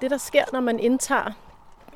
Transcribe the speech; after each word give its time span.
Det, 0.00 0.10
der 0.10 0.16
sker, 0.16 0.44
når 0.52 0.60
man 0.60 0.78
indtager 0.78 1.30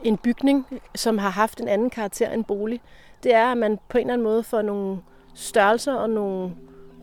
en 0.03 0.17
bygning, 0.17 0.67
som 0.95 1.19
har 1.19 1.31
haft 1.31 1.61
en 1.61 1.69
anden 1.69 1.91
karakter 1.91 2.31
end 2.31 2.45
bolig, 2.45 2.81
det 3.23 3.35
er, 3.35 3.47
at 3.47 3.59
man 3.59 3.79
på 3.89 3.99
en 3.99 4.03
eller 4.03 4.13
anden 4.13 4.25
måde 4.25 4.43
får 4.43 4.63
nogle 4.63 4.99
størrelser 5.35 5.95
og 5.95 6.11
nogle 6.11 6.53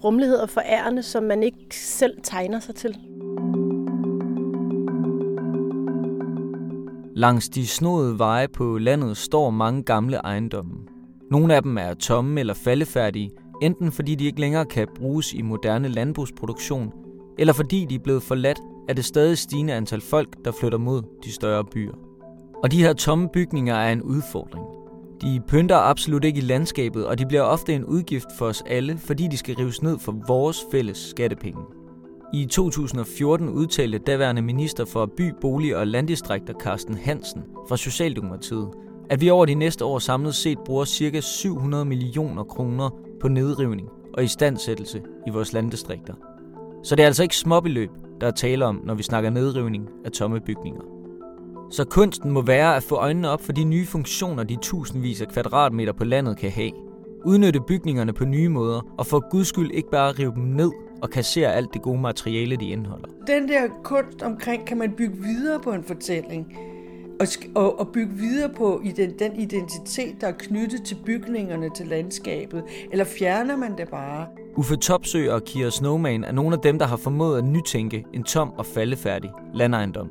rummeligheder 0.04 0.46
for 0.46 0.62
ærende, 0.66 1.04
som 1.04 1.24
man 1.24 1.44
ikke 1.44 1.76
selv 1.76 2.18
tegner 2.24 2.60
sig 2.60 2.76
til. 2.76 2.98
Langs 7.16 7.50
de 7.50 7.68
snodede 7.68 8.20
veje 8.20 8.48
på 8.48 8.78
landet 8.78 9.18
står 9.18 9.50
mange 9.50 9.84
gamle 9.84 10.18
ejendomme. 10.18 10.74
Nogle 11.32 11.56
af 11.56 11.64
dem 11.64 11.78
er 11.78 11.94
tomme 11.94 12.40
eller 12.40 12.54
faldefærdige, 12.54 13.32
enten 13.62 13.92
fordi 13.92 14.16
de 14.16 14.26
ikke 14.26 14.40
længere 14.40 14.66
kan 14.66 14.88
bruges 14.96 15.34
i 15.34 15.42
moderne 15.42 15.88
landbrugsproduktion, 15.88 16.94
eller 17.40 17.54
fordi 17.54 17.86
de 17.86 17.96
er 17.96 18.00
blevet 18.00 18.24
forladt 18.24 18.60
er 18.90 18.94
det 18.94 19.06
stadig 19.06 19.38
stigende 19.38 19.74
antal 19.74 20.02
folk, 20.02 20.36
der 20.46 20.52
flytter 20.52 20.78
mod 20.78 21.02
de 21.24 21.32
større 21.32 21.66
byer. 21.66 21.94
Og 22.64 22.72
de 22.72 22.82
her 22.82 22.94
tomme 22.94 23.30
bygninger 23.34 23.76
er 23.76 23.92
en 23.92 24.02
udfordring. 24.02 24.66
De 25.22 25.42
pynter 25.48 25.78
absolut 25.78 26.26
ikke 26.26 26.38
i 26.38 26.42
landskabet, 26.42 27.08
og 27.08 27.20
de 27.20 27.26
bliver 27.26 27.42
ofte 27.42 27.74
en 27.74 27.86
udgift 27.86 28.28
for 28.38 28.46
os 28.46 28.64
alle, 28.66 28.98
fordi 28.98 29.28
de 29.28 29.38
skal 29.38 29.56
rives 29.56 29.82
ned 29.82 30.00
for 30.00 30.16
vores 30.28 30.66
fælles 30.72 30.98
skattepenge. 30.98 31.62
I 32.34 32.46
2014 32.46 33.50
udtalte 33.50 33.98
daværende 33.98 34.42
minister 34.42 34.86
for 34.86 35.06
by, 35.18 35.34
bolig 35.42 35.78
og 35.78 35.88
landdistrikter 35.88 36.54
Carsten 36.54 36.98
Hansen 36.98 37.44
fra 37.70 37.78
Socialdemokratiet, 37.78 38.70
at 39.10 39.22
vi 39.22 39.30
over 39.30 39.46
de 39.46 39.56
næste 39.56 39.86
år 39.86 40.00
samlet 40.00 40.36
set 40.36 40.60
bruger 40.66 40.86
ca. 40.86 41.22
700 41.22 41.86
millioner 41.86 42.44
kroner 42.44 42.90
på 43.22 43.28
nedrivning 43.28 43.88
og 44.14 44.24
istandsættelse 44.24 45.02
i 45.28 45.30
vores 45.30 45.54
landdistrikter. 45.54 46.14
Så 46.84 46.96
det 46.96 47.04
er 47.04 47.08
altså 47.08 47.24
ikke 47.24 47.38
småbeløb, 47.38 47.90
der 48.22 48.28
er 48.28 48.32
tale 48.32 48.66
om, 48.66 48.82
når 48.84 48.94
vi 48.94 49.04
snakker 49.04 49.30
nedrivning 49.30 49.90
af 50.06 50.12
tomme 50.12 50.40
bygninger. 50.40 50.82
Så 51.72 51.86
kunsten 51.86 52.32
må 52.32 52.42
være 52.42 52.76
at 52.76 52.84
få 52.84 52.96
øjnene 52.96 53.30
op 53.30 53.42
for 53.42 53.52
de 53.52 53.64
nye 53.64 53.86
funktioner, 53.86 54.44
de 54.44 54.58
tusindvis 54.62 55.22
af 55.22 55.28
kvadratmeter 55.28 55.94
på 55.94 56.04
landet 56.04 56.38
kan 56.38 56.52
have. 56.52 56.72
Udnytte 57.26 57.60
bygningerne 57.68 58.14
på 58.14 58.26
nye 58.26 58.50
måder, 58.50 58.94
og 58.98 59.06
for 59.06 59.30
guds 59.30 59.48
skyld 59.48 59.72
ikke 59.72 59.90
bare 59.90 60.12
rive 60.12 60.34
dem 60.36 60.44
ned 60.44 60.72
og 61.02 61.10
kassere 61.10 61.54
alt 61.54 61.74
det 61.74 61.82
gode 61.82 62.02
materiale, 62.02 62.56
de 62.56 62.70
indeholder. 62.70 63.08
Den 63.28 63.48
der 63.48 63.68
kunst 63.84 64.22
omkring, 64.22 64.66
kan 64.66 64.78
man 64.78 64.92
bygge 64.92 65.18
videre 65.18 65.60
på 65.60 65.72
en 65.72 65.84
fortælling, 65.84 66.58
og, 67.22 67.28
og, 67.56 67.80
og 67.80 67.88
bygge 67.88 68.14
videre 68.14 68.50
på 68.50 68.82
i 68.84 68.92
den, 68.92 69.20
den 69.20 69.36
identitet, 69.36 70.22
der 70.22 70.28
er 70.28 70.32
knyttet 70.32 70.84
til 70.84 70.98
bygningerne, 71.06 71.70
til 71.76 71.88
landskabet, 71.88 72.64
eller 72.92 73.06
fjerner 73.06 73.56
man 73.58 73.78
det 73.78 73.90
bare? 73.90 74.26
Uffe 74.56 74.76
Topsø 74.76 75.32
og 75.32 75.44
Kira 75.44 75.70
Snowman 75.70 76.24
er 76.24 76.32
nogle 76.32 76.56
af 76.56 76.62
dem, 76.62 76.80
der 76.80 76.86
har 76.86 76.98
formået 76.98 77.38
at 77.38 77.44
nytænke 77.44 78.06
en 78.14 78.24
tom 78.24 78.54
og 78.58 78.66
faldefærdig 78.66 79.32
landejendom. 79.54 80.10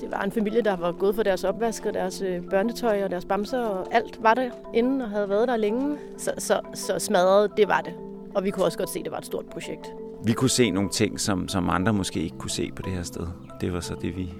Det 0.00 0.10
var 0.10 0.22
en 0.22 0.32
familie, 0.32 0.62
der 0.62 0.76
var 0.76 0.92
gået 0.92 1.14
for 1.14 1.22
deres 1.22 1.44
opvask 1.44 1.86
og 1.86 1.94
deres 1.94 2.22
øh, 2.22 2.42
børnetøj 2.50 3.04
og 3.04 3.10
deres 3.10 3.24
bamser, 3.24 3.60
og 3.60 3.94
alt 3.94 4.18
var 4.22 4.34
der 4.34 4.50
inden 4.74 5.00
og 5.00 5.08
havde 5.08 5.28
været 5.28 5.48
der 5.48 5.56
længe. 5.56 5.96
Så, 6.18 6.32
så, 6.38 6.60
så 6.74 6.98
smadret, 6.98 7.50
det 7.56 7.68
var 7.68 7.80
det. 7.80 7.92
Og 8.34 8.44
vi 8.44 8.50
kunne 8.50 8.64
også 8.64 8.78
godt 8.78 8.90
se, 8.90 8.98
at 8.98 9.04
det 9.04 9.12
var 9.12 9.18
et 9.18 9.26
stort 9.26 9.46
projekt. 9.46 9.86
Vi 10.24 10.32
kunne 10.32 10.50
se 10.50 10.70
nogle 10.70 10.88
ting, 10.88 11.20
som, 11.20 11.48
som 11.48 11.70
andre 11.70 11.92
måske 11.92 12.20
ikke 12.20 12.38
kunne 12.38 12.50
se 12.50 12.70
på 12.76 12.82
det 12.82 12.92
her 12.92 13.02
sted. 13.02 13.26
Det 13.60 13.72
var 13.72 13.80
så 13.80 13.94
det, 14.02 14.16
vi, 14.16 14.34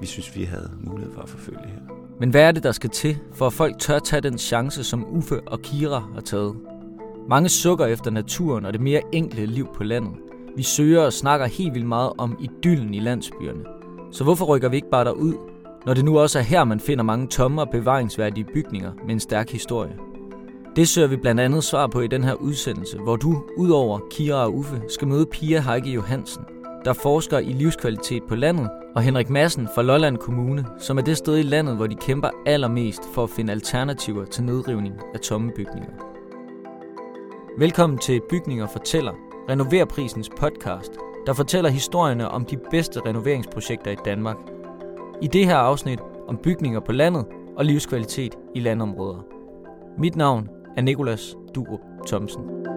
vi 0.00 0.06
synes, 0.06 0.36
vi 0.36 0.44
havde 0.44 0.70
mulighed 0.80 1.14
for 1.14 1.22
at 1.22 1.28
forfølge 1.28 1.58
her. 1.66 1.94
Men 2.20 2.30
hvad 2.30 2.42
er 2.42 2.52
det, 2.52 2.62
der 2.62 2.72
skal 2.72 2.90
til, 2.90 3.18
for 3.32 3.46
at 3.46 3.52
folk 3.52 3.78
tør 3.78 3.98
tage 3.98 4.20
den 4.20 4.38
chance, 4.38 4.84
som 4.84 5.06
Uffe 5.16 5.40
og 5.46 5.62
Kira 5.62 6.08
har 6.14 6.20
taget? 6.20 6.54
Mange 7.28 7.48
sukker 7.48 7.86
efter 7.86 8.10
naturen 8.10 8.64
og 8.64 8.72
det 8.72 8.80
mere 8.80 9.02
enkle 9.12 9.46
liv 9.46 9.68
på 9.74 9.84
landet. 9.84 10.12
Vi 10.56 10.62
søger 10.62 11.00
og 11.00 11.12
snakker 11.12 11.46
helt 11.46 11.74
vildt 11.74 11.86
meget 11.86 12.12
om 12.18 12.38
idyllen 12.40 12.94
i 12.94 13.00
landsbyerne. 13.00 13.64
Så 14.12 14.24
hvorfor 14.24 14.44
rykker 14.44 14.68
vi 14.68 14.76
ikke 14.76 14.90
bare 14.90 15.04
derud, 15.04 15.34
når 15.86 15.94
det 15.94 16.04
nu 16.04 16.18
også 16.18 16.38
er 16.38 16.42
her, 16.42 16.64
man 16.64 16.80
finder 16.80 17.04
mange 17.04 17.26
tomme 17.26 17.62
og 17.62 17.70
bevaringsværdige 17.70 18.46
bygninger 18.54 18.92
med 19.04 19.14
en 19.14 19.20
stærk 19.20 19.50
historie? 19.50 19.96
Det 20.76 20.88
søger 20.88 21.08
vi 21.08 21.16
blandt 21.16 21.40
andet 21.40 21.64
svar 21.64 21.86
på 21.86 22.00
i 22.00 22.06
den 22.06 22.24
her 22.24 22.34
udsendelse, 22.34 22.98
hvor 22.98 23.16
du, 23.16 23.42
udover 23.56 23.98
Kira 24.10 24.44
og 24.44 24.54
Uffe, 24.54 24.82
skal 24.88 25.08
møde 25.08 25.26
Pia 25.26 25.60
Heike 25.60 25.90
Johansen, 25.90 26.42
der 26.84 26.92
forsker 26.92 27.38
i 27.38 27.52
livskvalitet 27.52 28.22
på 28.28 28.34
landet, 28.34 28.70
og 28.94 29.02
Henrik 29.02 29.30
Madsen 29.30 29.68
fra 29.74 29.82
Lolland 29.82 30.16
Kommune, 30.16 30.66
som 30.78 30.98
er 30.98 31.02
det 31.02 31.16
sted 31.16 31.38
i 31.38 31.42
landet, 31.42 31.76
hvor 31.76 31.86
de 31.86 31.94
kæmper 31.94 32.28
allermest 32.46 33.02
for 33.14 33.22
at 33.22 33.30
finde 33.30 33.52
alternativer 33.52 34.24
til 34.24 34.44
nedrivning 34.44 34.94
af 35.14 35.20
tomme 35.20 35.52
bygninger. 35.56 35.90
Velkommen 37.58 37.98
til 37.98 38.20
Bygninger 38.30 38.66
fortæller, 38.66 39.12
Renoverprisens 39.50 40.30
podcast, 40.36 40.92
der 41.26 41.32
fortæller 41.32 41.70
historierne 41.70 42.28
om 42.28 42.44
de 42.44 42.56
bedste 42.70 43.00
renoveringsprojekter 43.00 43.90
i 43.90 43.96
Danmark. 44.04 44.36
I 45.22 45.26
det 45.26 45.46
her 45.46 45.56
afsnit 45.56 46.00
om 46.28 46.36
bygninger 46.36 46.80
på 46.80 46.92
landet 46.92 47.24
og 47.56 47.64
livskvalitet 47.64 48.38
i 48.54 48.60
landområder. 48.60 49.26
Mit 49.98 50.16
navn 50.16 50.48
er 50.76 50.82
Nikolas 50.82 51.36
Durup 51.54 51.80
Thomsen. 52.06 52.73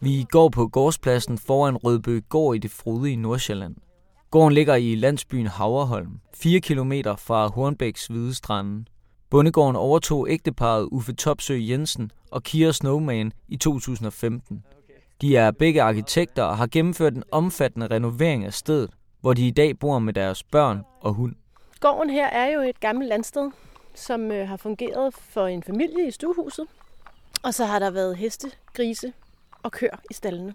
Vi 0.00 0.26
går 0.30 0.48
på 0.48 0.66
gårdspladsen 0.66 1.38
foran 1.38 1.76
Rødbø 1.76 2.20
Gård 2.28 2.56
i 2.56 2.58
det 2.58 2.70
frodige 2.70 3.16
Nordsjælland. 3.16 3.76
Gården 4.30 4.52
ligger 4.52 4.74
i 4.74 4.94
landsbyen 4.94 5.46
Haverholm, 5.46 6.20
4 6.34 6.60
km 6.60 6.92
fra 7.18 7.46
Hornbæks 7.46 8.06
Hvide 8.06 8.34
Strande. 8.34 8.84
Bondegården 9.30 9.76
overtog 9.76 10.30
ægteparet 10.30 10.88
Uffe 10.92 11.12
Topsø 11.12 11.58
Jensen 11.60 12.10
og 12.30 12.42
Kira 12.42 12.72
Snowman 12.72 13.32
i 13.48 13.56
2015. 13.56 14.64
De 15.20 15.36
er 15.36 15.50
begge 15.50 15.82
arkitekter 15.82 16.42
og 16.42 16.56
har 16.56 16.66
gennemført 16.66 17.14
en 17.14 17.22
omfattende 17.32 17.86
renovering 17.86 18.44
af 18.44 18.54
stedet, 18.54 18.90
hvor 19.20 19.34
de 19.34 19.46
i 19.46 19.50
dag 19.50 19.78
bor 19.78 19.98
med 19.98 20.12
deres 20.12 20.42
børn 20.42 20.82
og 21.00 21.14
hund. 21.14 21.34
Gården 21.80 22.10
her 22.10 22.26
er 22.26 22.46
jo 22.52 22.60
et 22.60 22.80
gammelt 22.80 23.08
landsted, 23.08 23.50
som 23.94 24.32
øh, 24.32 24.48
har 24.48 24.56
fungeret 24.56 25.14
for 25.14 25.46
en 25.46 25.62
familie 25.62 26.08
i 26.08 26.10
stuehuset. 26.10 26.66
Og 27.42 27.54
så 27.54 27.64
har 27.64 27.78
der 27.78 27.90
været 27.90 28.16
heste, 28.16 28.50
grise 28.74 29.12
og 29.66 29.72
køer 29.72 29.96
i 30.10 30.14
stallene. 30.14 30.54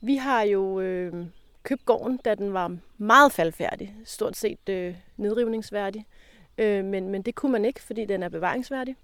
Vi 0.00 0.16
har 0.16 0.42
jo 0.42 0.80
øh, 0.80 1.26
købt 1.62 1.84
gården, 1.84 2.16
da 2.16 2.34
den 2.34 2.52
var 2.52 2.76
meget 2.98 3.32
faldfærdig, 3.32 3.94
stort 4.04 4.36
set 4.36 4.68
øh, 4.68 4.94
nedrivningsværdig. 5.16 6.06
Øh, 6.58 6.84
men, 6.84 7.08
men 7.08 7.22
det 7.22 7.34
kunne 7.34 7.52
man 7.52 7.64
ikke, 7.64 7.82
fordi 7.82 8.04
den 8.04 8.22
er 8.22 8.28
bevaringsværdig. 8.28 8.96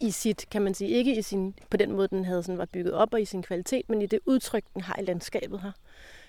I 0.00 0.10
sit, 0.10 0.46
kan 0.50 0.62
man 0.62 0.74
sige, 0.74 0.90
ikke 0.90 1.16
i 1.16 1.22
sin, 1.22 1.54
på 1.70 1.76
den 1.76 1.92
måde, 1.92 2.08
den 2.08 2.24
havde 2.24 2.42
sådan, 2.42 2.58
var 2.58 2.68
bygget 2.72 2.94
op 2.94 3.14
og 3.14 3.20
i 3.20 3.24
sin 3.24 3.42
kvalitet, 3.42 3.88
men 3.88 4.02
i 4.02 4.06
det 4.06 4.20
udtryk, 4.26 4.64
den 4.74 4.82
har 4.82 4.96
i 5.00 5.04
landskabet 5.04 5.60
her. 5.60 5.72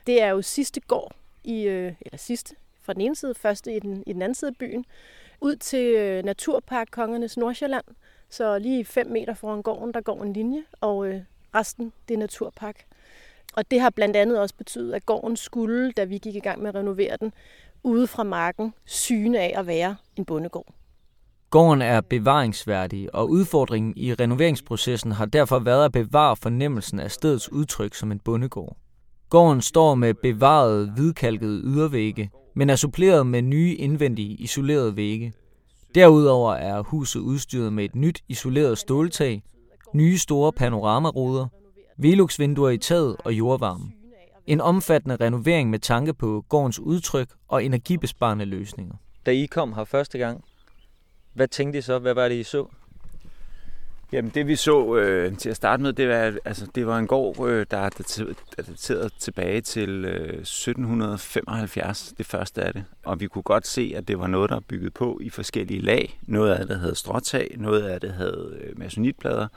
Det 0.08 0.22
er 0.22 0.28
jo 0.28 0.42
sidste 0.42 0.82
gård, 0.82 1.16
i, 1.44 1.62
øh, 1.64 1.94
eller 2.02 2.18
sidste, 2.18 2.56
fra 2.82 2.94
den 2.94 3.02
ene 3.02 3.16
side, 3.16 3.36
første 3.36 3.76
i 3.76 3.80
den, 3.80 4.04
i 4.08 4.14
den 4.14 4.22
anden 4.22 4.36
side 4.36 4.50
af 4.50 4.58
byen, 4.58 4.86
ud 5.42 5.56
til 5.56 5.96
øh, 5.96 6.24
Naturpark 6.24 6.88
Kongernes 6.92 7.38
Nordsjælland. 7.38 7.86
Så 8.30 8.60
lige 8.60 8.86
5 8.86 9.08
meter 9.08 9.34
foran 9.34 9.62
gården, 9.62 9.94
der 9.94 10.02
går 10.02 10.24
en 10.24 10.34
linje, 10.34 10.64
og 10.82 11.08
øh, 11.08 11.22
resten, 11.56 11.94
det 12.08 12.14
er 12.14 12.18
Naturpark. 12.18 12.86
Og 13.54 13.72
det 13.72 13.82
har 13.82 13.90
blandt 13.90 14.16
andet 14.16 14.40
også 14.40 14.56
betydet, 14.56 14.94
at 14.94 15.06
gården 15.06 15.38
skulle, 15.38 15.92
da 15.92 16.04
vi 16.04 16.18
gik 16.18 16.36
i 16.36 16.40
gang 16.40 16.62
med 16.62 16.70
at 16.70 16.76
renovere 16.76 17.18
den, 17.20 17.34
ude 17.84 18.08
fra 18.08 18.24
marken, 18.24 18.74
syne 18.86 19.40
af 19.40 19.54
at 19.56 19.68
være 19.68 19.96
en 20.16 20.26
bondegård. 20.26 20.74
Gården 21.50 21.82
er 21.82 22.02
bevaringsværdig, 22.02 23.16
og 23.16 23.30
udfordringen 23.30 23.94
i 23.98 24.14
renoveringsprocessen 24.14 25.12
har 25.12 25.26
derfor 25.26 25.60
været 25.60 25.86
at 25.86 25.92
bevare 25.92 26.36
fornemmelsen 26.36 27.00
af 27.00 27.12
stedets 27.12 27.52
udtryk 27.52 27.94
som 27.94 28.12
en 28.12 28.20
bondegård. 28.20 28.78
Gården 29.30 29.62
står 29.62 29.96
med 29.96 30.14
bevarede, 30.14 30.92
hvidkalkede 30.92 31.62
ydervægge, 31.64 32.32
men 32.56 32.70
er 32.70 32.76
suppleret 32.76 33.28
med 33.28 33.42
nye 33.42 33.76
indvendige 33.76 34.36
isolerede 34.36 34.96
vægge. 34.96 35.34
Derudover 35.96 36.54
er 36.54 36.82
huset 36.82 37.20
udstyret 37.20 37.74
med 37.74 37.86
et 37.86 37.96
nyt 37.96 38.24
isoleret 38.28 38.78
ståltag, 38.78 39.44
nye 39.94 40.18
store 40.18 40.54
panoramaruder, 40.54 41.48
Velux-vinduer 41.98 42.70
i 42.70 42.78
taget 42.78 43.16
og 43.26 43.34
jordvarme. 43.34 43.92
En 44.48 44.62
omfattende 44.62 45.16
renovering 45.16 45.70
med 45.70 45.80
tanke 45.80 46.14
på 46.14 46.46
gårdens 46.50 46.80
udtryk 46.80 47.28
og 47.48 47.66
energibesparende 47.66 48.46
løsninger. 48.46 48.96
Da 49.26 49.32
I 49.32 49.46
kom 49.46 49.74
her 49.74 49.84
første 49.84 50.18
gang, 50.18 50.44
hvad 51.34 51.48
tænkte 51.48 51.80
I 51.80 51.82
så? 51.82 52.00
Hvad 52.00 52.14
var 52.14 52.28
det, 52.28 52.36
I 52.36 52.44
så? 52.44 52.66
Jamen 54.12 54.32
det 54.36 54.48
vi 54.48 54.56
så 54.56 54.96
øh, 54.96 55.38
til 55.38 55.50
at 55.50 55.56
starte 55.56 55.84
med, 55.84 55.94
det 55.94 56.10
var, 56.10 56.34
altså, 56.46 56.68
det 56.76 56.88
var 56.88 56.98
en 56.98 57.08
gård, 57.08 57.48
øh, 57.50 57.66
der 57.72 57.78
er 57.78 57.90
dateret 58.58 59.14
tilbage 59.20 59.62
til 59.62 60.06
øh, 60.06 60.40
1775, 60.40 62.14
det 62.18 62.26
første 62.26 62.62
af 62.62 62.74
det. 62.74 62.84
Og 63.06 63.20
vi 63.20 63.28
kunne 63.28 63.44
godt 63.44 63.68
se, 63.68 63.94
at 63.96 64.08
det 64.08 64.20
var 64.20 64.28
noget, 64.28 64.50
der 64.50 64.56
var 64.56 64.64
bygget 64.68 64.94
på 64.94 65.20
i 65.22 65.30
forskellige 65.30 65.82
lag. 65.82 66.20
Noget 66.22 66.52
af 66.54 66.68
det 66.68 66.80
havde 66.80 66.96
stråtag, 66.96 67.56
noget 67.58 67.84
af 67.84 68.02
det 68.02 68.14
havde 68.14 68.58
øh, 68.62 68.80
masonitplader. 68.80 69.48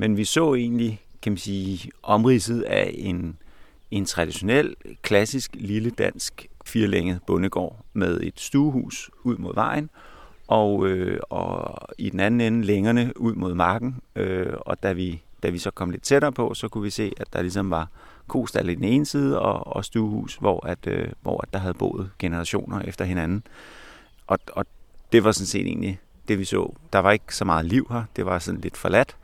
Men 0.00 0.16
vi 0.16 0.24
så 0.24 0.54
egentlig, 0.54 1.00
kan 1.22 1.32
man 1.32 1.38
sige, 1.38 1.90
omridset 2.02 2.62
af 2.62 2.94
en, 2.94 3.38
en 3.90 4.04
traditionel, 4.04 4.74
klassisk, 5.02 5.50
lille 5.54 5.90
dansk 5.90 6.46
firelænget 6.66 7.20
bondegård 7.26 7.84
med 7.92 8.20
et 8.20 8.40
stuehus 8.40 9.10
ud 9.22 9.36
mod 9.36 9.54
vejen, 9.54 9.90
og, 10.46 10.86
øh, 10.86 11.20
og 11.30 11.78
i 11.98 12.10
den 12.10 12.20
anden 12.20 12.40
ende 12.40 12.66
længerne 12.66 13.12
ud 13.16 13.34
mod 13.34 13.54
marken. 13.54 13.96
Øh, 14.16 14.52
og 14.60 14.82
da 14.82 14.92
vi, 14.92 15.22
da 15.42 15.48
vi 15.48 15.58
så 15.58 15.70
kom 15.70 15.90
lidt 15.90 16.02
tættere 16.02 16.32
på, 16.32 16.54
så 16.54 16.68
kunne 16.68 16.84
vi 16.84 16.90
se, 16.90 17.12
at 17.16 17.32
der 17.32 17.42
ligesom 17.42 17.70
var 17.70 17.88
kostal 18.26 18.68
i 18.68 18.74
den 18.74 18.84
ene 18.84 19.06
side 19.06 19.40
og, 19.40 19.76
og 19.76 19.84
stuehus, 19.84 20.36
hvor, 20.36 20.66
at, 20.66 20.86
øh, 20.86 21.08
hvor 21.22 21.40
at 21.42 21.52
der 21.52 21.58
havde 21.58 21.74
boet 21.74 22.10
generationer 22.18 22.80
efter 22.80 23.04
hinanden. 23.04 23.42
Og, 24.26 24.38
og 24.52 24.66
det 25.12 25.24
var 25.24 25.32
sådan 25.32 25.46
set 25.46 25.66
egentlig 25.66 26.00
det, 26.28 26.38
vi 26.38 26.44
så. 26.44 26.72
Der 26.92 26.98
var 26.98 27.12
ikke 27.12 27.36
så 27.36 27.44
meget 27.44 27.66
liv 27.66 27.86
her. 27.90 28.04
Det 28.16 28.26
var 28.26 28.38
sådan 28.38 28.60
lidt 28.60 28.76
forladt, 28.76 29.16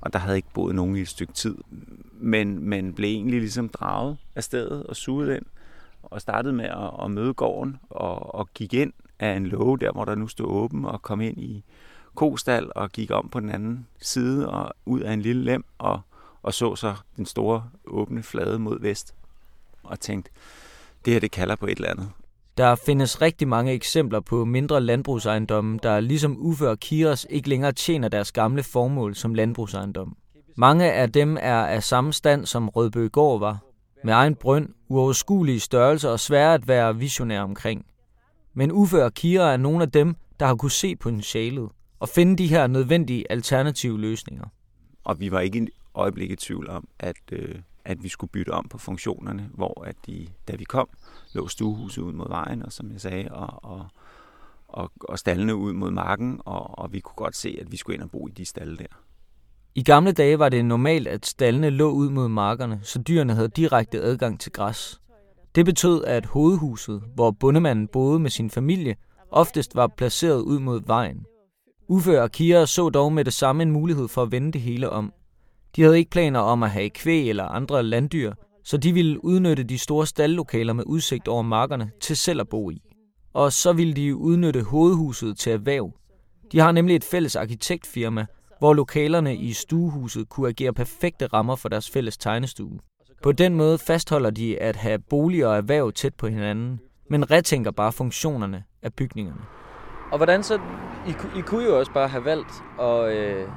og 0.00 0.12
der 0.12 0.18
havde 0.18 0.36
ikke 0.36 0.52
boet 0.54 0.74
nogen 0.74 0.96
i 0.96 1.00
et 1.00 1.08
stykke 1.08 1.32
tid. 1.32 1.56
Men, 2.12 2.68
men 2.68 2.94
blev 2.94 3.08
egentlig 3.08 3.40
ligesom 3.40 3.68
draget 3.68 4.18
af 4.34 4.44
stedet 4.44 4.86
og 4.86 4.96
suget 4.96 5.36
ind, 5.36 5.46
og 6.02 6.20
startede 6.20 6.52
med 6.52 6.64
at, 6.64 7.04
at 7.04 7.10
møde 7.10 7.34
gården 7.34 7.80
og, 7.90 8.34
og 8.34 8.48
gik 8.54 8.74
ind 8.74 8.92
af 9.18 9.36
en 9.36 9.46
låge, 9.46 9.78
der 9.78 9.92
hvor 9.92 10.04
der 10.04 10.14
nu 10.14 10.28
stod 10.28 10.46
åben, 10.46 10.84
og 10.84 11.02
kom 11.02 11.20
ind 11.20 11.38
i 11.38 11.64
kostal 12.14 12.72
og 12.74 12.90
gik 12.90 13.10
om 13.10 13.28
på 13.28 13.40
den 13.40 13.50
anden 13.50 13.86
side 14.00 14.48
og 14.50 14.74
ud 14.86 15.00
af 15.00 15.12
en 15.12 15.22
lille 15.22 15.44
lem 15.44 15.64
og, 15.78 16.00
og 16.42 16.54
så 16.54 16.76
så 16.76 16.94
den 17.16 17.26
store 17.26 17.64
åbne 17.86 18.22
flade 18.22 18.58
mod 18.58 18.80
vest 18.80 19.14
og 19.82 20.00
tænkte, 20.00 20.30
det 21.04 21.12
her 21.12 21.20
det 21.20 21.30
kalder 21.30 21.56
på 21.56 21.66
et 21.66 21.76
eller 21.76 21.90
andet. 21.90 22.10
Der 22.60 22.74
findes 22.74 23.22
rigtig 23.22 23.48
mange 23.48 23.72
eksempler 23.72 24.20
på 24.20 24.44
mindre 24.44 24.80
landbrugsejendomme, 24.80 25.78
der 25.82 26.00
ligesom 26.00 26.36
Uffe 26.38 26.68
og 26.68 26.78
Kiras 26.78 27.26
ikke 27.30 27.48
længere 27.48 27.72
tjener 27.72 28.08
deres 28.08 28.32
gamle 28.32 28.62
formål 28.62 29.14
som 29.14 29.34
landbrugsejendom. 29.34 30.16
Mange 30.56 30.92
af 30.92 31.12
dem 31.12 31.36
er 31.40 31.66
af 31.66 31.82
samme 31.82 32.12
stand 32.12 32.46
som 32.46 32.68
Rødbøgård 32.68 33.40
var, 33.40 33.58
med 34.04 34.12
egen 34.12 34.34
brønd, 34.34 34.68
uoverskuelige 34.88 35.60
størrelser 35.60 36.08
og 36.08 36.20
svære 36.20 36.54
at 36.54 36.68
være 36.68 36.96
visionær 36.96 37.40
omkring. 37.42 37.86
Men 38.54 38.72
Uffe 38.72 39.04
og 39.04 39.14
Kira 39.14 39.52
er 39.52 39.56
nogle 39.56 39.82
af 39.82 39.90
dem, 39.90 40.14
der 40.40 40.46
har 40.46 40.54
kunne 40.54 40.70
se 40.70 40.96
potentialet 40.96 41.68
og 42.00 42.08
finde 42.08 42.36
de 42.36 42.46
her 42.46 42.66
nødvendige 42.66 43.32
alternative 43.32 44.00
løsninger. 44.00 44.44
Og 45.04 45.20
vi 45.20 45.30
var 45.30 45.40
ikke 45.40 45.58
en 45.58 45.68
øjeblik 45.94 46.30
i 46.30 46.36
tvivl 46.36 46.70
om, 46.70 46.88
at, 46.98 47.16
øh, 47.32 47.54
at 47.84 48.02
vi 48.02 48.08
skulle 48.08 48.30
bytte 48.30 48.50
om 48.50 48.68
på 48.68 48.78
funktionerne, 48.78 49.50
hvor 49.54 49.84
at 49.86 49.96
de, 50.06 50.26
da 50.48 50.56
vi 50.56 50.64
kom, 50.64 50.88
lå 51.32 51.48
stuehuset 51.48 52.02
ud 52.02 52.12
mod 52.12 52.28
vejen, 52.28 52.62
og 52.62 52.72
som 52.72 52.92
jeg 52.92 53.00
sagde, 53.00 53.28
og, 53.30 53.64
og, 53.70 53.86
og, 54.68 54.92
og 55.00 55.18
stallene 55.18 55.56
ud 55.56 55.72
mod 55.72 55.90
marken, 55.90 56.40
og, 56.44 56.78
og 56.78 56.92
vi 56.92 57.00
kunne 57.00 57.16
godt 57.16 57.36
se, 57.36 57.58
at 57.60 57.72
vi 57.72 57.76
skulle 57.76 57.94
ind 57.94 58.02
og 58.02 58.10
bo 58.10 58.28
i 58.28 58.30
de 58.30 58.44
stalle 58.44 58.76
der. 58.76 58.86
I 59.74 59.82
gamle 59.82 60.12
dage 60.12 60.38
var 60.38 60.48
det 60.48 60.64
normalt, 60.64 61.08
at 61.08 61.26
stallene 61.26 61.70
lå 61.70 61.90
ud 61.90 62.10
mod 62.10 62.28
markerne, 62.28 62.80
så 62.82 63.02
dyrene 63.02 63.34
havde 63.34 63.48
direkte 63.48 64.00
adgang 64.00 64.40
til 64.40 64.52
græs. 64.52 65.00
Det 65.54 65.64
betød, 65.64 66.04
at 66.04 66.26
hovedhuset, 66.26 67.02
hvor 67.14 67.30
bundemanden 67.30 67.88
boede 67.88 68.18
med 68.18 68.30
sin 68.30 68.50
familie, 68.50 68.96
oftest 69.30 69.74
var 69.74 69.86
placeret 69.86 70.40
ud 70.40 70.58
mod 70.58 70.80
vejen. 70.86 71.26
Uffe 71.88 72.22
og 72.22 72.30
Kira 72.30 72.66
så 72.66 72.88
dog 72.88 73.12
med 73.12 73.24
det 73.24 73.32
samme 73.32 73.62
en 73.62 73.70
mulighed 73.70 74.08
for 74.08 74.22
at 74.22 74.32
vende 74.32 74.52
det 74.52 74.60
hele 74.60 74.90
om. 74.90 75.12
De 75.76 75.82
havde 75.82 75.98
ikke 75.98 76.10
planer 76.10 76.40
om 76.40 76.62
at 76.62 76.70
have 76.70 76.90
kvæg 76.90 77.28
eller 77.28 77.44
andre 77.44 77.82
landdyr, 77.82 78.32
så 78.64 78.76
de 78.76 78.92
ville 78.92 79.24
udnytte 79.24 79.62
de 79.62 79.78
store 79.78 80.06
staldlokaler 80.06 80.72
med 80.72 80.84
udsigt 80.86 81.28
over 81.28 81.42
markerne 81.42 81.90
til 82.00 82.16
selv 82.16 82.40
at 82.40 82.48
bo 82.48 82.70
i. 82.70 82.82
Og 83.34 83.52
så 83.52 83.72
ville 83.72 83.94
de 83.94 84.16
udnytte 84.16 84.62
hovedhuset 84.62 85.38
til 85.38 85.52
erhverv. 85.52 85.92
De 86.52 86.58
har 86.58 86.72
nemlig 86.72 86.96
et 86.96 87.04
fælles 87.04 87.36
arkitektfirma, 87.36 88.26
hvor 88.58 88.74
lokalerne 88.74 89.36
i 89.36 89.52
stuehuset 89.52 90.28
kunne 90.28 90.48
agere 90.48 90.72
perfekte 90.72 91.26
rammer 91.26 91.56
for 91.56 91.68
deres 91.68 91.90
fælles 91.90 92.16
tegnestue. 92.16 92.78
På 93.22 93.32
den 93.32 93.54
måde 93.54 93.78
fastholder 93.78 94.30
de 94.30 94.58
at 94.58 94.76
have 94.76 94.98
bolig 94.98 95.46
og 95.46 95.56
erhverv 95.56 95.92
tæt 95.92 96.14
på 96.14 96.26
hinanden, 96.26 96.80
men 97.10 97.30
retænker 97.30 97.70
bare 97.70 97.92
funktionerne 97.92 98.64
af 98.82 98.94
bygningerne. 98.94 99.40
Og 100.12 100.16
hvordan 100.16 100.42
så? 100.42 100.60
I, 101.08 101.38
I 101.38 101.40
kunne 101.40 101.64
jo 101.64 101.78
også 101.78 101.92
bare 101.92 102.08
have 102.08 102.24
valgt 102.24 102.52
at 102.80 103.16
øh, 103.16 103.48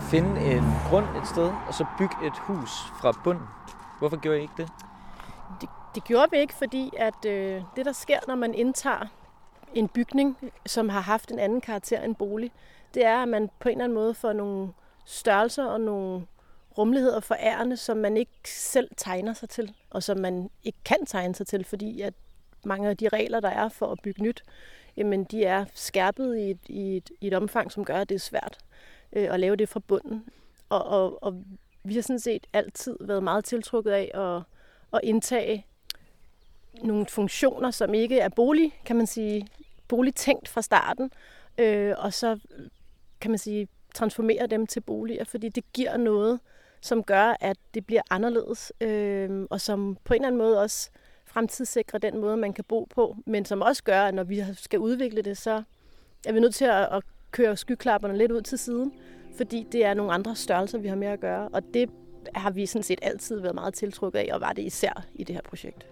finde 0.00 0.40
en 0.40 0.64
grund 0.88 1.06
et 1.22 1.28
sted, 1.28 1.52
og 1.68 1.74
så 1.74 1.86
bygge 1.98 2.14
et 2.26 2.38
hus 2.38 2.70
fra 3.00 3.20
bunden. 3.24 3.46
Hvorfor 3.98 4.16
gjorde 4.16 4.38
I 4.38 4.42
ikke 4.42 4.54
det? 4.56 4.68
Det, 5.60 5.68
det 5.94 6.04
gjorde 6.04 6.30
vi 6.30 6.38
ikke, 6.38 6.54
fordi 6.54 6.90
at 6.96 7.24
øh, 7.26 7.62
det, 7.76 7.86
der 7.86 7.92
sker, 7.92 8.18
når 8.28 8.34
man 8.34 8.54
indtager 8.54 9.06
en 9.74 9.88
bygning, 9.88 10.52
som 10.66 10.88
har 10.88 11.00
haft 11.00 11.30
en 11.30 11.38
anden 11.38 11.60
karakter 11.60 12.00
end 12.00 12.14
bolig, 12.14 12.52
det 12.94 13.04
er, 13.04 13.22
at 13.22 13.28
man 13.28 13.50
på 13.58 13.68
en 13.68 13.72
eller 13.72 13.84
anden 13.84 13.94
måde 13.94 14.14
får 14.14 14.32
nogle 14.32 14.68
størrelser 15.04 15.64
og 15.64 15.80
nogle 15.80 16.26
rummeligheder 16.78 17.20
for 17.20 17.36
ærende, 17.40 17.76
som 17.76 17.96
man 17.96 18.16
ikke 18.16 18.50
selv 18.50 18.88
tegner 18.96 19.32
sig 19.32 19.48
til, 19.48 19.74
og 19.90 20.02
som 20.02 20.18
man 20.18 20.50
ikke 20.64 20.78
kan 20.84 21.06
tegne 21.06 21.34
sig 21.34 21.46
til, 21.46 21.64
fordi 21.64 22.00
at 22.00 22.14
mange 22.64 22.88
af 22.88 22.96
de 22.96 23.08
regler, 23.08 23.40
der 23.40 23.48
er 23.48 23.68
for 23.68 23.92
at 23.92 23.98
bygge 24.02 24.22
nyt, 24.22 24.42
jamen 24.96 25.24
de 25.24 25.44
er 25.44 25.64
skærpet 25.74 26.38
i 26.38 26.50
et, 26.50 26.58
i 26.66 26.96
et, 26.96 27.10
i 27.20 27.26
et 27.26 27.34
omfang, 27.34 27.72
som 27.72 27.84
gør, 27.84 27.96
at 27.96 28.08
det 28.08 28.14
er 28.14 28.18
svært 28.18 28.58
øh, 29.14 29.28
og 29.30 29.40
lave 29.40 29.56
det 29.56 29.68
fra 29.68 29.80
bunden. 29.80 30.24
Og, 30.68 30.84
og, 30.84 31.22
og 31.22 31.44
vi 31.84 31.94
har 31.94 32.02
sådan 32.02 32.20
set 32.20 32.46
altid 32.52 32.96
været 33.00 33.22
meget 33.22 33.44
tiltrukket 33.44 33.90
af 33.90 34.10
at, 34.14 34.42
at 34.92 35.00
indtage 35.02 35.66
nogle 36.82 37.06
funktioner, 37.06 37.70
som 37.70 37.94
ikke 37.94 38.18
er 38.18 38.28
bolig, 38.28 38.80
kan 38.84 38.96
man 38.96 39.06
sige, 39.06 39.48
boligtænkt 39.88 40.48
fra 40.48 40.62
starten, 40.62 41.10
øh, 41.58 41.94
og 41.98 42.12
så 42.12 42.38
kan 43.20 43.30
man 43.30 43.38
sige, 43.38 43.68
transformere 43.94 44.46
dem 44.46 44.66
til 44.66 44.80
boliger, 44.80 45.24
fordi 45.24 45.48
det 45.48 45.72
giver 45.72 45.96
noget, 45.96 46.40
som 46.80 47.04
gør, 47.04 47.36
at 47.40 47.56
det 47.74 47.86
bliver 47.86 48.02
anderledes, 48.10 48.72
øh, 48.80 49.46
og 49.50 49.60
som 49.60 49.98
på 50.04 50.14
en 50.14 50.20
eller 50.20 50.26
anden 50.26 50.38
måde 50.38 50.60
også 50.60 50.90
fremtidssikrer 51.24 51.98
den 51.98 52.18
måde, 52.18 52.36
man 52.36 52.52
kan 52.52 52.64
bo 52.64 52.84
på, 52.84 53.16
men 53.26 53.44
som 53.44 53.62
også 53.62 53.82
gør, 53.82 54.02
at 54.02 54.14
når 54.14 54.24
vi 54.24 54.42
skal 54.54 54.78
udvikle 54.78 55.22
det, 55.22 55.38
så 55.38 55.62
er 56.26 56.32
vi 56.32 56.40
nødt 56.40 56.54
til 56.54 56.64
at, 56.64 56.88
at 56.92 57.02
kører 57.34 57.54
skyklapperne 57.54 58.18
lidt 58.18 58.32
ud 58.32 58.42
til 58.42 58.58
siden, 58.58 58.92
fordi 59.36 59.66
det 59.72 59.84
er 59.84 59.94
nogle 59.94 60.12
andre 60.12 60.34
størrelser, 60.34 60.78
vi 60.78 60.88
har 60.88 60.96
med 60.96 61.08
at 61.08 61.20
gøre, 61.20 61.48
og 61.48 61.62
det 61.74 61.90
har 62.34 62.50
vi 62.50 62.66
sådan 62.66 62.82
set 62.82 62.98
altid 63.02 63.40
været 63.40 63.54
meget 63.54 63.74
tiltrukket 63.74 64.18
af, 64.18 64.28
og 64.32 64.40
var 64.40 64.52
det 64.52 64.62
især 64.62 65.04
i 65.14 65.24
det 65.24 65.34
her 65.34 65.42
projekt. 65.48 65.86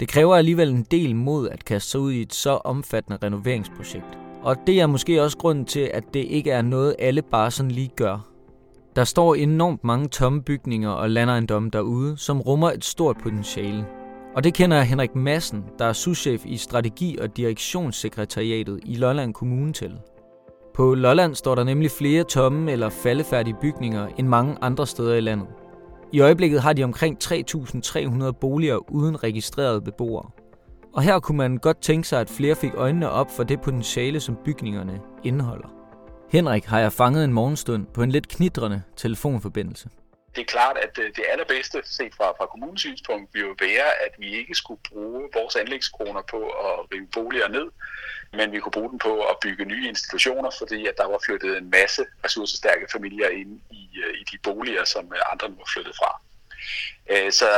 Det 0.00 0.08
kræver 0.08 0.36
alligevel 0.36 0.70
en 0.70 0.86
del 0.90 1.16
mod 1.16 1.48
at 1.48 1.64
kaste 1.64 1.90
sig 1.90 2.00
ud 2.00 2.12
i 2.12 2.20
et 2.20 2.34
så 2.34 2.50
omfattende 2.50 3.18
renoveringsprojekt. 3.22 4.18
Og 4.42 4.56
det 4.66 4.80
er 4.80 4.86
måske 4.86 5.22
også 5.22 5.38
grunden 5.38 5.64
til, 5.64 5.90
at 5.94 6.04
det 6.14 6.24
ikke 6.24 6.50
er 6.50 6.62
noget, 6.62 6.96
alle 6.98 7.22
bare 7.22 7.50
sådan 7.50 7.70
lige 7.70 7.90
gør. 7.96 8.28
Der 8.96 9.04
står 9.04 9.34
enormt 9.34 9.84
mange 9.84 10.08
tomme 10.08 10.42
bygninger 10.42 10.90
og 10.90 11.10
landejendomme 11.10 11.70
derude, 11.70 12.16
som 12.16 12.40
rummer 12.40 12.70
et 12.70 12.84
stort 12.84 13.16
potentiale. 13.16 13.86
Og 14.34 14.44
det 14.44 14.54
kender 14.54 14.76
jeg 14.76 14.86
Henrik 14.86 15.14
Madsen, 15.14 15.64
der 15.78 15.84
er 15.84 15.92
souschef 15.92 16.46
i 16.46 16.56
Strategi- 16.56 17.18
og 17.20 17.36
Direktionssekretariatet 17.36 18.80
i 18.84 18.94
Lolland 18.94 19.34
Kommune 19.34 19.72
til. 19.72 19.92
På 20.74 20.94
Lolland 20.94 21.34
står 21.34 21.54
der 21.54 21.64
nemlig 21.64 21.90
flere 21.90 22.24
tomme 22.24 22.72
eller 22.72 22.88
faldefærdige 22.88 23.56
bygninger 23.60 24.08
end 24.18 24.28
mange 24.28 24.56
andre 24.60 24.86
steder 24.86 25.14
i 25.14 25.20
landet. 25.20 25.48
I 26.12 26.20
øjeblikket 26.20 26.62
har 26.62 26.72
de 26.72 26.84
omkring 26.84 27.16
3.300 27.24 28.30
boliger 28.30 28.92
uden 28.92 29.22
registrerede 29.24 29.80
beboere. 29.80 30.30
Og 30.92 31.02
her 31.02 31.18
kunne 31.18 31.38
man 31.38 31.56
godt 31.56 31.80
tænke 31.80 32.08
sig, 32.08 32.20
at 32.20 32.30
flere 32.30 32.54
fik 32.54 32.72
øjnene 32.74 33.10
op 33.10 33.30
for 33.30 33.42
det 33.42 33.60
potentiale, 33.60 34.20
som 34.20 34.38
bygningerne 34.44 35.00
indeholder. 35.24 35.68
Henrik 36.30 36.64
har 36.64 36.78
jeg 36.78 36.92
fanget 36.92 37.24
en 37.24 37.32
morgenstund 37.32 37.86
på 37.94 38.02
en 38.02 38.10
lidt 38.10 38.28
knitrende 38.28 38.82
telefonforbindelse. 38.96 39.88
Det 40.34 40.40
er 40.40 40.44
klart, 40.44 40.76
at 40.78 40.98
øh, 40.98 41.16
det 41.16 41.24
allerbedste 41.28 41.82
set 41.84 42.14
fra, 42.14 42.30
fra 42.38 42.46
kommunens 42.46 42.80
synspunkt 42.80 43.34
vil 43.34 43.42
jo 43.42 43.54
være, 43.60 43.88
at 44.06 44.12
vi 44.18 44.34
ikke 44.36 44.54
skulle 44.54 44.80
bruge 44.88 45.28
vores 45.34 45.56
anlægskroner 45.56 46.22
på 46.22 46.40
at 46.48 46.92
rive 46.92 47.06
boliger 47.06 47.48
ned, 47.48 47.66
men 48.32 48.52
vi 48.52 48.60
kunne 48.60 48.72
bruge 48.72 48.90
dem 48.90 48.98
på 48.98 49.22
at 49.22 49.36
bygge 49.42 49.64
nye 49.64 49.88
institutioner, 49.88 50.50
fordi 50.58 50.86
at 50.86 50.94
der 50.98 51.06
var 51.06 51.20
flyttet 51.26 51.56
en 51.58 51.70
masse 51.70 52.06
ressourcestærke 52.24 52.86
familier 52.92 53.28
ind 53.28 53.60
i, 53.70 53.88
øh, 54.04 54.14
i 54.20 54.24
de 54.32 54.38
boliger, 54.42 54.84
som 54.84 55.12
øh, 55.14 55.20
andre 55.32 55.48
nu 55.48 55.56
var 55.56 55.70
flyttet 55.74 55.96
fra. 55.96 56.20
Så 57.30 57.48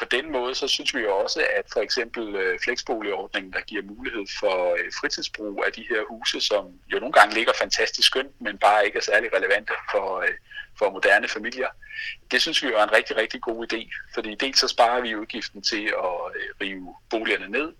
på 0.00 0.04
den 0.10 0.32
måde, 0.32 0.54
så 0.54 0.68
synes 0.68 0.94
vi 0.94 1.00
jo 1.00 1.16
også, 1.16 1.40
at 1.58 1.66
for 1.72 1.80
eksempel 1.80 2.34
øh, 2.34 2.58
fleksboligordningen, 2.64 3.52
der 3.52 3.60
giver 3.60 3.82
mulighed 3.82 4.26
for 4.40 4.56
øh, 4.78 4.92
fritidsbrug 5.00 5.64
af 5.66 5.72
de 5.72 5.86
her 5.90 6.02
huse, 6.08 6.40
som 6.40 6.64
jo 6.92 6.98
nogle 6.98 7.12
gange 7.12 7.34
ligger 7.34 7.52
fantastisk 7.58 8.06
skønt, 8.06 8.40
men 8.40 8.58
bare 8.58 8.86
ikke 8.86 8.98
er 8.98 9.02
særlig 9.02 9.30
relevante 9.36 9.72
for, 9.90 10.20
øh, 10.20 10.34
for 10.78 10.90
moderne 10.90 11.28
familier. 11.28 11.68
Det 12.30 12.40
synes 12.42 12.62
vi 12.62 12.68
jo 12.68 12.76
er 12.76 12.82
en 12.82 12.92
rigtig, 12.92 13.16
rigtig 13.16 13.40
god 13.40 13.66
idé, 13.66 13.80
fordi 14.14 14.34
dels 14.34 14.58
så 14.58 14.68
sparer 14.68 15.00
vi 15.00 15.16
udgiften 15.16 15.62
til 15.62 15.84
at 15.86 16.16
øh, 16.36 16.48
rive 16.60 16.94
boligerne 17.10 17.48
ned, 17.48 17.72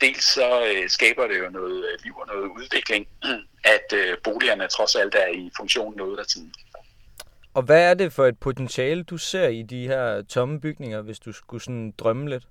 dels 0.00 0.24
så 0.24 0.48
øh, 0.74 0.88
skaber 0.88 1.26
det 1.26 1.38
jo 1.38 1.48
noget 1.50 1.84
øh, 1.92 1.98
liv 2.04 2.16
og 2.16 2.26
noget 2.26 2.48
udvikling, 2.58 3.06
at 3.64 4.18
boligerne 4.24 4.68
trods 4.68 4.94
alt 4.94 5.14
er 5.14 5.26
i 5.26 5.50
funktion 5.56 5.96
noget 5.96 6.18
af 6.18 6.26
tiden. 6.26 6.54
Og 7.54 7.62
hvad 7.62 7.90
er 7.90 7.94
det 7.94 8.12
for 8.12 8.26
et 8.26 8.38
potentiale, 8.38 9.02
du 9.02 9.16
ser 9.16 9.48
i 9.48 9.62
de 9.62 9.86
her 9.88 10.22
tomme 10.22 10.60
bygninger, 10.60 11.00
hvis 11.00 11.18
du 11.18 11.32
skulle 11.32 11.62
sådan 11.62 11.94
drømme 11.98 12.30
lidt? 12.30 12.44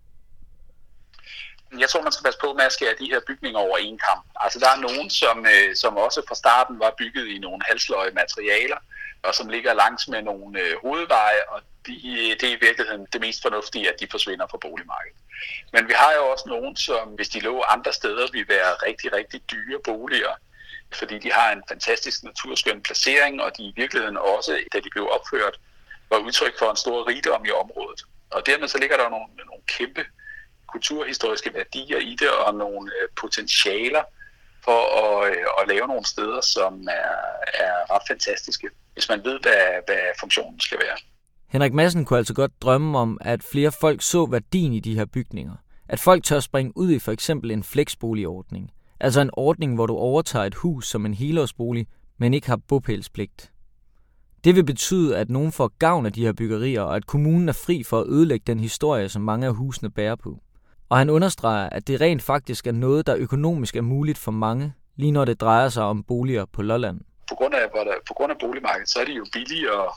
Jeg 1.79 1.89
tror, 1.89 2.01
man 2.01 2.12
skal 2.12 2.24
passe 2.24 2.39
på 2.39 2.53
med 2.53 2.63
at 2.63 2.74
skære 2.74 2.95
de 3.00 3.05
her 3.05 3.19
bygninger 3.27 3.60
over 3.60 3.77
en 3.77 4.00
kamp. 4.07 4.25
Altså, 4.36 4.60
der 4.60 4.69
er 4.75 4.79
nogen, 4.88 5.10
som, 5.10 5.45
øh, 5.45 5.75
som 5.75 5.98
også 5.98 6.22
fra 6.27 6.36
starten 6.36 6.79
var 6.79 6.93
bygget 6.98 7.27
i 7.27 7.38
nogle 7.39 7.62
halsløje 7.69 8.12
materialer, 8.12 8.77
og 9.24 9.36
som 9.36 9.50
ligger 9.50 9.74
langs 9.74 10.07
med 10.07 10.22
nogle 10.22 10.60
øh, 10.60 10.74
hovedveje, 10.81 11.41
og 11.48 11.62
de, 11.88 11.93
det 12.39 12.43
er 12.43 12.55
i 12.57 12.65
virkeligheden 12.67 13.07
det 13.13 13.22
mest 13.22 13.41
fornuftige, 13.41 13.89
at 13.89 14.00
de 14.00 14.07
forsvinder 14.12 14.48
fra 14.51 14.57
boligmarkedet. 14.57 15.19
Men 15.74 15.88
vi 15.88 15.93
har 15.95 16.13
jo 16.13 16.24
også 16.31 16.45
nogen, 16.48 16.75
som 16.75 17.07
hvis 17.07 17.29
de 17.29 17.39
lå 17.39 17.63
andre 17.75 17.93
steder, 17.93 18.27
ville 18.31 18.50
være 18.50 18.74
rigtig, 18.88 19.13
rigtig 19.13 19.41
dyre 19.51 19.79
boliger, 19.83 20.33
fordi 20.95 21.19
de 21.19 21.31
har 21.31 21.51
en 21.51 21.63
fantastisk 21.69 22.23
naturskøn 22.23 22.81
placering, 22.81 23.41
og 23.41 23.57
de 23.57 23.63
i 23.63 23.73
virkeligheden 23.75 24.17
også, 24.17 24.59
da 24.73 24.77
de 24.79 24.89
blev 24.91 25.07
opført, 25.17 25.59
var 26.09 26.17
udtryk 26.17 26.59
for 26.59 26.69
en 26.71 26.75
stor 26.75 27.07
rigdom 27.07 27.45
i 27.45 27.51
området. 27.51 28.01
Og 28.31 28.45
dermed 28.45 28.67
så 28.67 28.77
ligger 28.77 28.97
der 28.97 29.09
nogle, 29.09 29.25
nogle 29.51 29.63
kæmpe 29.77 30.05
kulturhistoriske 30.67 31.53
værdier 31.53 31.97
i 31.97 32.15
det, 32.19 32.29
og 32.29 32.55
nogle 32.55 32.91
øh, 33.01 33.09
potentialer 33.21 34.03
for 34.63 34.81
at, 35.01 35.31
øh, 35.31 35.45
at 35.62 35.67
lave 35.67 35.88
nogle 35.88 36.05
steder, 36.05 36.41
som 36.41 36.88
er, 37.03 37.15
er 37.63 37.75
ret 37.93 38.01
fantastiske, 38.07 38.69
hvis 38.93 39.09
man 39.09 39.19
ved, 39.23 39.39
hvad, 39.41 39.65
hvad 39.85 40.03
funktionen 40.19 40.59
skal 40.59 40.77
være. 40.79 40.97
Henrik 41.47 41.73
Madsen 41.73 42.05
kunne 42.05 42.17
altså 42.17 42.33
godt 42.33 42.62
drømme 42.62 43.00
om, 43.00 43.17
at 43.21 43.43
flere 43.51 43.71
folk 43.71 44.01
så 44.01 44.25
værdien 44.25 44.73
i 44.73 44.79
de 44.79 44.95
her 44.95 45.05
bygninger. 45.05 45.55
At 45.89 46.00
folk 46.00 46.23
tør 46.23 46.39
springe 46.39 46.77
ud 46.77 46.91
i 46.91 47.00
for 47.00 47.12
eksempel 47.12 47.51
en 47.51 47.63
fleksboligordning– 47.63 48.71
Altså 49.03 49.22
en 49.22 49.29
ordning, 49.33 49.75
hvor 49.75 49.86
du 49.86 49.95
overtager 49.95 50.45
et 50.45 50.55
hus 50.55 50.88
som 50.88 51.05
en 51.05 51.13
helårsbolig, 51.13 51.88
men 52.17 52.33
ikke 52.33 52.48
har 52.48 52.60
bopælspligt. 52.67 53.51
Det 54.43 54.55
vil 54.55 54.65
betyde, 54.65 55.17
at 55.17 55.29
nogen 55.29 55.51
får 55.51 55.72
gavn 55.79 56.05
af 56.05 56.13
de 56.13 56.25
her 56.25 56.33
byggerier, 56.33 56.81
og 56.81 56.95
at 56.95 57.05
kommunen 57.05 57.50
er 57.50 57.53
fri 57.53 57.83
for 57.83 58.00
at 58.00 58.07
ødelægge 58.07 58.43
den 58.48 58.60
historie, 58.60 59.10
som 59.10 59.22
mange 59.22 59.48
af 59.48 59.55
husene 59.55 59.91
bærer 59.91 60.15
på. 60.15 60.39
Og 60.89 60.98
han 60.98 61.10
understreger, 61.10 61.69
at 61.69 61.88
det 61.88 62.01
rent 62.01 62.22
faktisk 62.22 62.67
er 62.67 62.72
noget, 62.72 63.07
der 63.07 63.15
økonomisk 63.15 63.75
er 63.75 63.81
muligt 63.81 64.17
for 64.17 64.31
mange, 64.31 64.74
lige 64.95 65.12
når 65.12 65.25
det 65.25 65.41
drejer 65.41 65.69
sig 65.69 65.83
om 65.83 66.03
boliger 66.03 66.45
på 66.45 66.62
Lolland. 66.62 67.01
På 67.29 67.36
grund 67.36 67.53
af, 67.53 67.65
på 68.07 68.13
grund 68.13 68.31
af 68.31 68.38
boligmarkedet, 68.39 68.89
så 68.89 69.00
er 69.00 69.05
det 69.05 69.17
jo 69.17 69.25
billigt 69.33 69.69
at, 69.69 69.88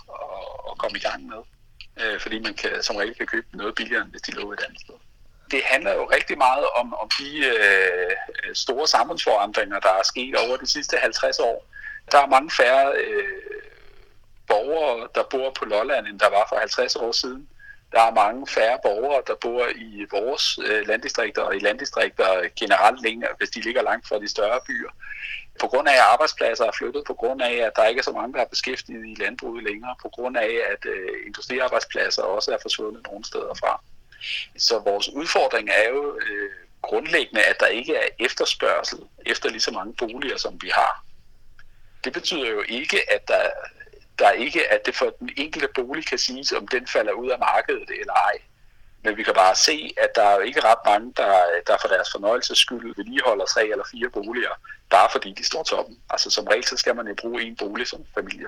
at 0.70 0.78
komme 0.78 0.98
i 0.98 1.00
gang 1.00 1.26
med. 1.26 1.40
Øh, 2.02 2.20
fordi 2.20 2.38
man 2.38 2.54
kan, 2.54 2.70
som 2.82 2.96
regel 2.96 3.14
kan 3.14 3.26
købe 3.26 3.46
noget 3.52 3.75
billigere, 3.75 4.02
end 4.02 4.10
hvis 4.10 4.22
de 4.22 4.32
lå 4.32 4.52
et 4.52 4.60
andet 4.66 4.80
sted 4.80 4.94
det 5.50 5.62
handler 5.64 5.94
jo 5.94 6.04
rigtig 6.04 6.38
meget 6.38 6.66
om, 6.76 6.94
om 6.94 7.10
de 7.18 7.46
øh, 7.46 8.10
store 8.54 8.86
samfundsforandringer, 8.86 9.80
der 9.80 9.88
er 9.88 10.02
sket 10.02 10.34
over 10.36 10.56
de 10.56 10.66
sidste 10.66 10.96
50 10.96 11.38
år. 11.38 11.66
Der 12.12 12.18
er 12.18 12.26
mange 12.26 12.50
færre 12.50 12.92
øh, 12.96 13.24
borgere, 14.46 15.08
der 15.14 15.22
bor 15.30 15.50
på 15.58 15.64
Lolland, 15.64 16.06
end 16.06 16.18
der 16.20 16.30
var 16.30 16.46
for 16.48 16.56
50 16.56 16.96
år 16.96 17.12
siden. 17.12 17.48
Der 17.92 18.00
er 18.00 18.14
mange 18.14 18.46
færre 18.46 18.78
borgere, 18.82 19.22
der 19.26 19.34
bor 19.34 19.66
i 19.76 20.06
vores 20.10 20.58
øh, 20.66 20.86
landdistrikter 20.86 21.42
og 21.42 21.56
i 21.56 21.58
landdistrikter 21.58 22.48
generelt 22.60 23.02
længere, 23.02 23.30
hvis 23.38 23.50
de 23.50 23.60
ligger 23.60 23.82
langt 23.82 24.08
fra 24.08 24.18
de 24.18 24.28
større 24.28 24.60
byer. 24.66 24.90
På 25.60 25.66
grund 25.66 25.88
af, 25.88 25.92
at 25.92 26.08
arbejdspladser 26.12 26.64
er 26.64 26.76
flyttet, 26.78 27.02
på 27.06 27.14
grund 27.14 27.42
af, 27.42 27.54
at 27.54 27.72
der 27.76 27.84
ikke 27.84 27.98
er 27.98 28.02
så 28.02 28.12
mange, 28.12 28.32
der 28.34 28.40
er 28.40 28.54
beskæftiget 28.54 29.06
i 29.06 29.22
landbruget 29.22 29.64
længere, 29.64 29.94
på 30.02 30.08
grund 30.08 30.36
af, 30.36 30.52
at 30.72 30.86
øh, 30.86 31.26
industriarbejdspladser 31.26 32.22
også 32.22 32.52
er 32.52 32.58
forsvundet 32.62 33.06
nogle 33.06 33.24
steder 33.24 33.54
fra. 33.60 33.80
Så 34.58 34.78
vores 34.78 35.08
udfordring 35.08 35.68
er 35.70 35.88
jo 35.88 36.18
øh, 36.18 36.50
grundlæggende, 36.82 37.42
at 37.42 37.61
der 37.61 37.66
ikke 37.66 37.96
er 37.96 38.08
efterspørgsel 38.18 38.99
efter 39.26 39.50
lige 39.50 39.61
så 39.61 39.70
mange 39.70 39.94
boliger, 39.94 40.37
som 40.37 40.62
vi 40.62 40.68
har. 40.75 41.04
Det 42.04 42.12
betyder 42.12 42.50
jo 42.50 42.64
ikke, 42.68 43.12
at 43.12 43.28
der, 43.28 43.50
der 44.18 44.30
ikke, 44.30 44.73
at 44.73 44.87
det 44.87 44.94
for 44.96 45.14
den 45.18 45.30
enkelte 45.37 45.68
bolig 45.75 46.06
kan 46.06 46.18
siges, 46.18 46.52
om 46.52 46.68
den 46.68 46.87
falder 46.87 47.12
ud 47.12 47.30
af 47.30 47.38
markedet 47.38 47.90
eller 48.00 48.12
ej. 48.12 48.38
Men 49.02 49.16
vi 49.16 49.23
kan 49.23 49.35
bare 49.35 49.54
se, 49.54 49.94
at 49.96 50.11
der 50.14 50.23
er 50.23 50.35
jo 50.35 50.40
ikke 50.40 50.64
ret 50.64 50.78
mange, 50.87 51.12
der, 51.16 51.44
der 51.66 51.76
for 51.80 51.88
deres 51.88 52.08
fornøjelses 52.12 52.58
skyld 52.58 52.94
vedligeholder 52.96 53.44
tre 53.44 53.62
eller 53.68 53.85
fire 53.90 54.11
boliger, 54.11 54.54
bare 54.90 55.08
fordi 55.12 55.35
de 55.38 55.44
står 55.44 55.62
toppen. 55.62 56.00
Altså 56.11 56.30
som 56.30 56.46
regel, 56.46 56.64
så 56.64 56.76
skal 56.76 56.96
man 56.96 57.08
jo 57.08 57.14
bruge 57.14 57.42
en 57.42 57.56
bolig 57.56 57.87
som 57.87 58.04
familie. 58.14 58.46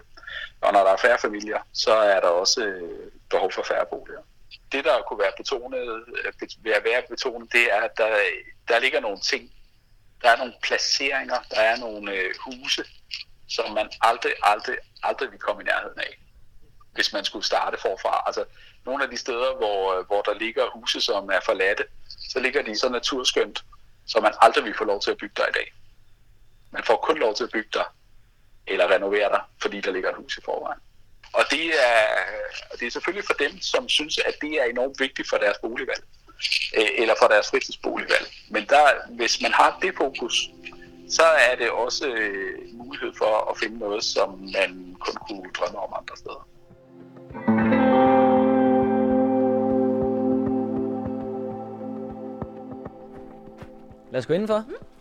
Og 0.61 0.73
når 0.73 0.85
der 0.85 0.93
er 0.93 0.97
færre 0.97 1.19
familier, 1.19 1.59
så 1.73 1.93
er 1.93 2.21
der 2.21 2.29
også 2.29 2.65
øh, 2.65 3.11
behov 3.31 3.53
for 3.53 3.63
færre 3.63 3.87
boliger 3.91 4.21
det, 4.73 4.85
der 4.85 5.03
kunne 5.03 5.19
være 5.19 5.33
betonet, 5.37 5.79
øh, 5.79 6.65
ved 6.65 6.73
at 6.73 6.85
være 6.85 7.03
betonet, 7.09 7.53
det 7.53 7.73
er, 7.73 7.81
at 7.81 7.99
der, 7.99 8.17
der 8.69 8.79
ligger 8.79 9.01
nogle 9.01 9.21
ting. 9.21 9.53
Der 10.23 10.31
er 10.31 10.37
nogle 10.37 10.55
placeringer, 10.63 11.39
der 11.51 11.61
er 11.61 11.77
nogle 11.77 12.13
øh, 12.13 12.35
huse, 12.45 12.85
som 13.49 13.75
man 13.75 13.91
aldrig, 14.01 14.33
aldrig, 14.43 14.79
aldrig 15.03 15.31
vil 15.31 15.39
komme 15.39 15.63
i 15.63 15.65
nærheden 15.65 15.99
af, 15.99 16.19
hvis 16.93 17.13
man 17.13 17.25
skulle 17.25 17.45
starte 17.45 17.79
forfra. 17.81 18.23
Altså, 18.27 18.45
nogle 18.85 19.05
af 19.05 19.11
de 19.11 19.17
steder, 19.17 19.57
hvor, 19.57 19.99
øh, 19.99 20.07
hvor 20.07 20.23
der 20.23 20.35
ligger 20.35 20.71
huse, 20.75 21.01
som 21.01 21.31
er 21.31 21.41
forladte, 21.45 21.85
så 22.31 22.41
ligger 22.41 22.63
de 22.63 22.79
så 22.79 22.89
naturskønt, 22.89 23.65
så 24.07 24.21
man 24.21 24.35
aldrig 24.41 24.65
vil 24.65 24.75
få 24.79 24.85
lov 24.85 25.01
til 25.01 25.11
at 25.11 25.19
bygge 25.19 25.35
der 25.37 25.49
i 25.49 25.53
dag. 25.53 25.73
Man 26.71 26.85
får 26.85 26.97
kun 26.97 27.19
lov 27.19 27.35
til 27.35 27.45
at 27.45 27.51
bygge 27.51 27.71
der, 27.73 27.95
eller 28.67 28.91
renovere 28.95 29.29
der, 29.29 29.51
fordi 29.63 29.81
der 29.81 29.93
ligger 29.93 30.11
et 30.11 30.17
hus 30.17 30.37
i 30.37 30.41
forvejen. 30.45 30.81
Og 31.33 31.45
det 31.51 31.67
er, 31.67 32.05
det 32.81 32.87
er 32.87 32.91
selvfølgelig 32.91 33.25
for 33.27 33.35
dem, 33.35 33.61
som 33.61 33.89
synes, 33.89 34.19
at 34.19 34.35
det 34.41 34.53
er 34.61 34.65
enormt 34.65 35.01
vigtigt 35.01 35.29
for 35.29 35.37
deres 35.37 35.59
boligvalg, 35.63 36.03
øh, 36.77 36.89
eller 37.03 37.15
for 37.19 37.29
deres 37.29 37.51
fritidsboligvalg. 37.51 38.27
Men 38.49 38.67
der, 38.69 38.87
hvis 39.11 39.43
man 39.43 39.53
har 39.53 39.79
det 39.83 39.95
fokus, 39.97 40.51
så 41.11 41.23
er 41.23 41.55
det 41.57 41.71
også 41.71 42.07
øh, 42.07 42.59
mulighed 42.73 43.13
for 43.19 43.51
at 43.51 43.59
finde 43.59 43.79
noget, 43.79 44.05
som 44.05 44.29
man 44.59 44.97
kun 45.01 45.15
kunne 45.29 45.51
drømme 45.53 45.79
om 45.79 45.93
andre 46.01 46.17
steder. 46.17 46.49
Lad 54.11 54.19
os 54.19 54.27
gå 54.27 54.33
indenfor. 54.33 54.65
Mm. 54.69 54.98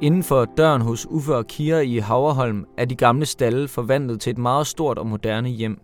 Inden 0.00 0.22
for 0.22 0.44
døren 0.44 0.82
hos 0.82 1.06
Uffe 1.06 1.34
og 1.34 1.46
Kira 1.46 1.78
i 1.78 1.98
Haverholm 1.98 2.66
er 2.76 2.84
de 2.84 2.96
gamle 2.96 3.26
stalle 3.26 3.68
forvandlet 3.68 4.20
til 4.20 4.30
et 4.30 4.38
meget 4.38 4.66
stort 4.66 4.98
og 4.98 5.06
moderne 5.06 5.48
hjem. 5.48 5.80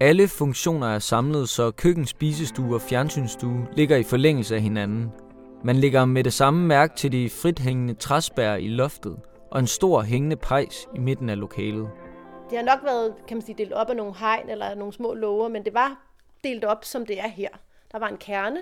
Alle 0.00 0.28
funktioner 0.28 0.86
er 0.86 0.98
samlet, 0.98 1.48
så 1.48 1.70
køkken, 1.70 2.06
spisestue 2.06 2.74
og 2.74 2.80
fjernsynsstue 2.80 3.66
ligger 3.76 3.96
i 3.96 4.02
forlængelse 4.02 4.54
af 4.54 4.60
hinanden. 4.62 5.12
Man 5.64 5.76
lægger 5.76 6.04
med 6.04 6.24
det 6.24 6.32
samme 6.32 6.66
mærke 6.66 6.96
til 6.96 7.12
de 7.12 7.30
frithængende 7.30 7.94
træsbær 7.94 8.54
i 8.54 8.68
loftet 8.68 9.16
og 9.50 9.60
en 9.60 9.66
stor 9.66 10.02
hængende 10.02 10.36
pejs 10.36 10.88
i 10.94 10.98
midten 10.98 11.28
af 11.28 11.38
lokalet. 11.38 11.90
Det 12.50 12.58
har 12.58 12.64
nok 12.64 12.84
været 12.84 13.14
kan 13.28 13.36
man 13.36 13.42
sige, 13.42 13.58
delt 13.58 13.72
op 13.72 13.90
af 13.90 13.96
nogle 13.96 14.14
hegn 14.18 14.48
eller 14.48 14.74
nogle 14.74 14.92
små 14.92 15.14
låger, 15.14 15.48
men 15.48 15.64
det 15.64 15.74
var 15.74 16.02
delt 16.44 16.64
op, 16.64 16.84
som 16.84 17.06
det 17.06 17.20
er 17.20 17.28
her. 17.28 17.48
Der 17.92 17.98
var 17.98 18.08
en 18.08 18.16
kerne 18.16 18.58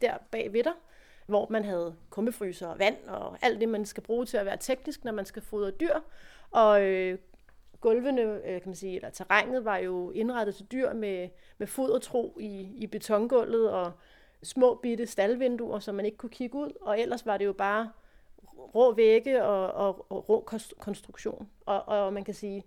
der 0.00 0.12
bag 0.32 0.48
ved 0.52 0.62
dig, 0.62 0.72
hvor 1.30 1.46
man 1.50 1.64
havde 1.64 1.94
kummefryser 2.10 2.66
og 2.66 2.78
vand 2.78 2.96
og 3.08 3.36
alt 3.42 3.60
det, 3.60 3.68
man 3.68 3.84
skal 3.84 4.02
bruge 4.02 4.26
til 4.26 4.36
at 4.36 4.46
være 4.46 4.56
teknisk, 4.60 5.04
når 5.04 5.12
man 5.12 5.26
skal 5.26 5.42
fodre 5.42 5.70
dyr. 5.70 5.94
Og 6.50 6.82
øh, 6.82 7.18
gulvene, 7.80 8.22
øh, 8.22 8.42
kan 8.42 8.62
man 8.66 8.74
sige, 8.74 8.96
eller 8.96 9.10
terrænet 9.10 9.64
var 9.64 9.76
jo 9.76 10.10
indrettet 10.10 10.54
til 10.54 10.66
dyr 10.72 10.92
med, 10.92 11.28
med 11.58 11.66
fodertro 11.66 12.36
i, 12.40 12.72
i 12.76 12.86
betongulvet 12.86 13.70
og 13.70 13.92
små 14.42 14.74
bitte 14.74 15.06
staldvinduer, 15.06 15.78
så 15.78 15.92
man 15.92 16.04
ikke 16.04 16.18
kunne 16.18 16.30
kigge 16.30 16.58
ud. 16.58 16.72
Og 16.80 17.00
ellers 17.00 17.26
var 17.26 17.36
det 17.36 17.44
jo 17.44 17.52
bare 17.52 17.90
rå 18.74 18.92
vægge 18.92 19.44
og, 19.44 19.72
og, 19.72 20.06
og 20.10 20.28
rå 20.28 20.48
konstruktion. 20.78 21.48
Og, 21.66 21.88
og 21.88 22.12
man 22.12 22.24
kan 22.24 22.34
sige, 22.34 22.64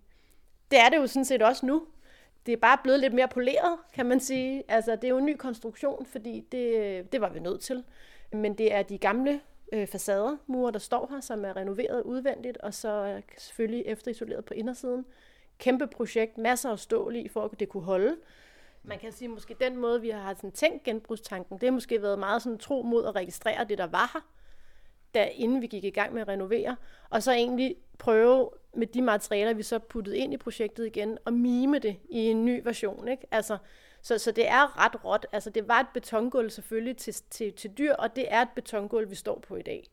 det 0.71 0.79
er 0.79 0.89
det 0.89 0.97
jo 0.97 1.07
sådan 1.07 1.25
set 1.25 1.41
også 1.41 1.65
nu. 1.65 1.87
Det 2.45 2.51
er 2.51 2.57
bare 2.57 2.77
blevet 2.83 2.99
lidt 2.99 3.13
mere 3.13 3.27
poleret, 3.27 3.77
kan 3.93 4.05
man 4.05 4.19
sige. 4.19 4.63
Altså, 4.67 4.95
det 4.95 5.03
er 5.03 5.09
jo 5.09 5.17
en 5.17 5.25
ny 5.25 5.37
konstruktion, 5.37 6.05
fordi 6.05 6.45
det, 6.51 7.11
det 7.11 7.21
var 7.21 7.29
vi 7.29 7.39
nødt 7.39 7.61
til. 7.61 7.83
Men 8.33 8.53
det 8.57 8.73
er 8.73 8.81
de 8.81 8.97
gamle 8.97 9.41
øh, 9.73 9.87
facader, 9.87 10.37
mure, 10.47 10.71
der 10.71 10.79
står 10.79 11.07
her, 11.11 11.21
som 11.21 11.45
er 11.45 11.55
renoveret 11.55 12.01
udvendigt, 12.01 12.57
og 12.57 12.73
så 12.73 13.21
selvfølgelig 13.37 13.83
efterisoleret 13.85 14.45
på 14.45 14.53
indersiden. 14.53 15.05
Kæmpe 15.57 15.87
projekt, 15.87 16.37
masser 16.37 16.69
af 16.69 16.79
stål 16.79 17.15
i, 17.15 17.27
for 17.27 17.45
at 17.45 17.59
det 17.59 17.69
kunne 17.69 17.83
holde. 17.83 18.15
Man 18.83 18.99
kan 18.99 19.11
sige, 19.11 19.27
måske 19.27 19.55
den 19.59 19.77
måde, 19.77 20.01
vi 20.01 20.09
har 20.09 20.33
sådan 20.33 20.51
tænkt 20.51 20.83
genbrugstanken, 20.83 21.57
det 21.57 21.67
har 21.67 21.71
måske 21.71 22.01
været 22.01 22.19
meget 22.19 22.41
sådan 22.41 22.57
tro 22.57 22.81
mod 22.81 23.05
at 23.05 23.15
registrere 23.15 23.65
det, 23.69 23.77
der 23.77 23.87
var 23.87 24.11
her, 24.13 24.21
da, 25.13 25.29
inden 25.33 25.61
vi 25.61 25.67
gik 25.67 25.83
i 25.83 25.89
gang 25.89 26.13
med 26.13 26.21
at 26.21 26.27
renovere, 26.27 26.75
og 27.09 27.23
så 27.23 27.31
egentlig 27.31 27.75
prøve 27.97 28.49
med 28.73 28.87
de 28.87 29.01
materialer, 29.01 29.53
vi 29.53 29.63
så 29.63 29.79
puttede 29.79 30.17
ind 30.17 30.33
i 30.33 30.37
projektet 30.37 30.85
igen, 30.85 31.17
og 31.25 31.33
mime 31.33 31.79
det 31.79 31.95
i 32.09 32.19
en 32.19 32.45
ny 32.45 32.61
version. 32.63 33.07
Ikke? 33.07 33.27
Altså, 33.31 33.57
så, 34.03 34.17
så 34.17 34.31
det 34.31 34.47
er 34.47 34.85
ret 34.85 35.05
råt. 35.05 35.25
Altså 35.31 35.49
det 35.49 35.67
var 35.67 35.79
et 35.79 35.87
betongulv 35.93 36.49
selvfølgelig 36.49 36.97
til, 36.97 37.13
til, 37.29 37.53
til 37.53 37.71
dyr, 37.77 37.93
og 37.93 38.15
det 38.15 38.25
er 38.33 38.41
et 38.41 38.49
betongulv, 38.55 39.09
vi 39.09 39.15
står 39.15 39.39
på 39.39 39.55
i 39.55 39.61
dag. 39.61 39.87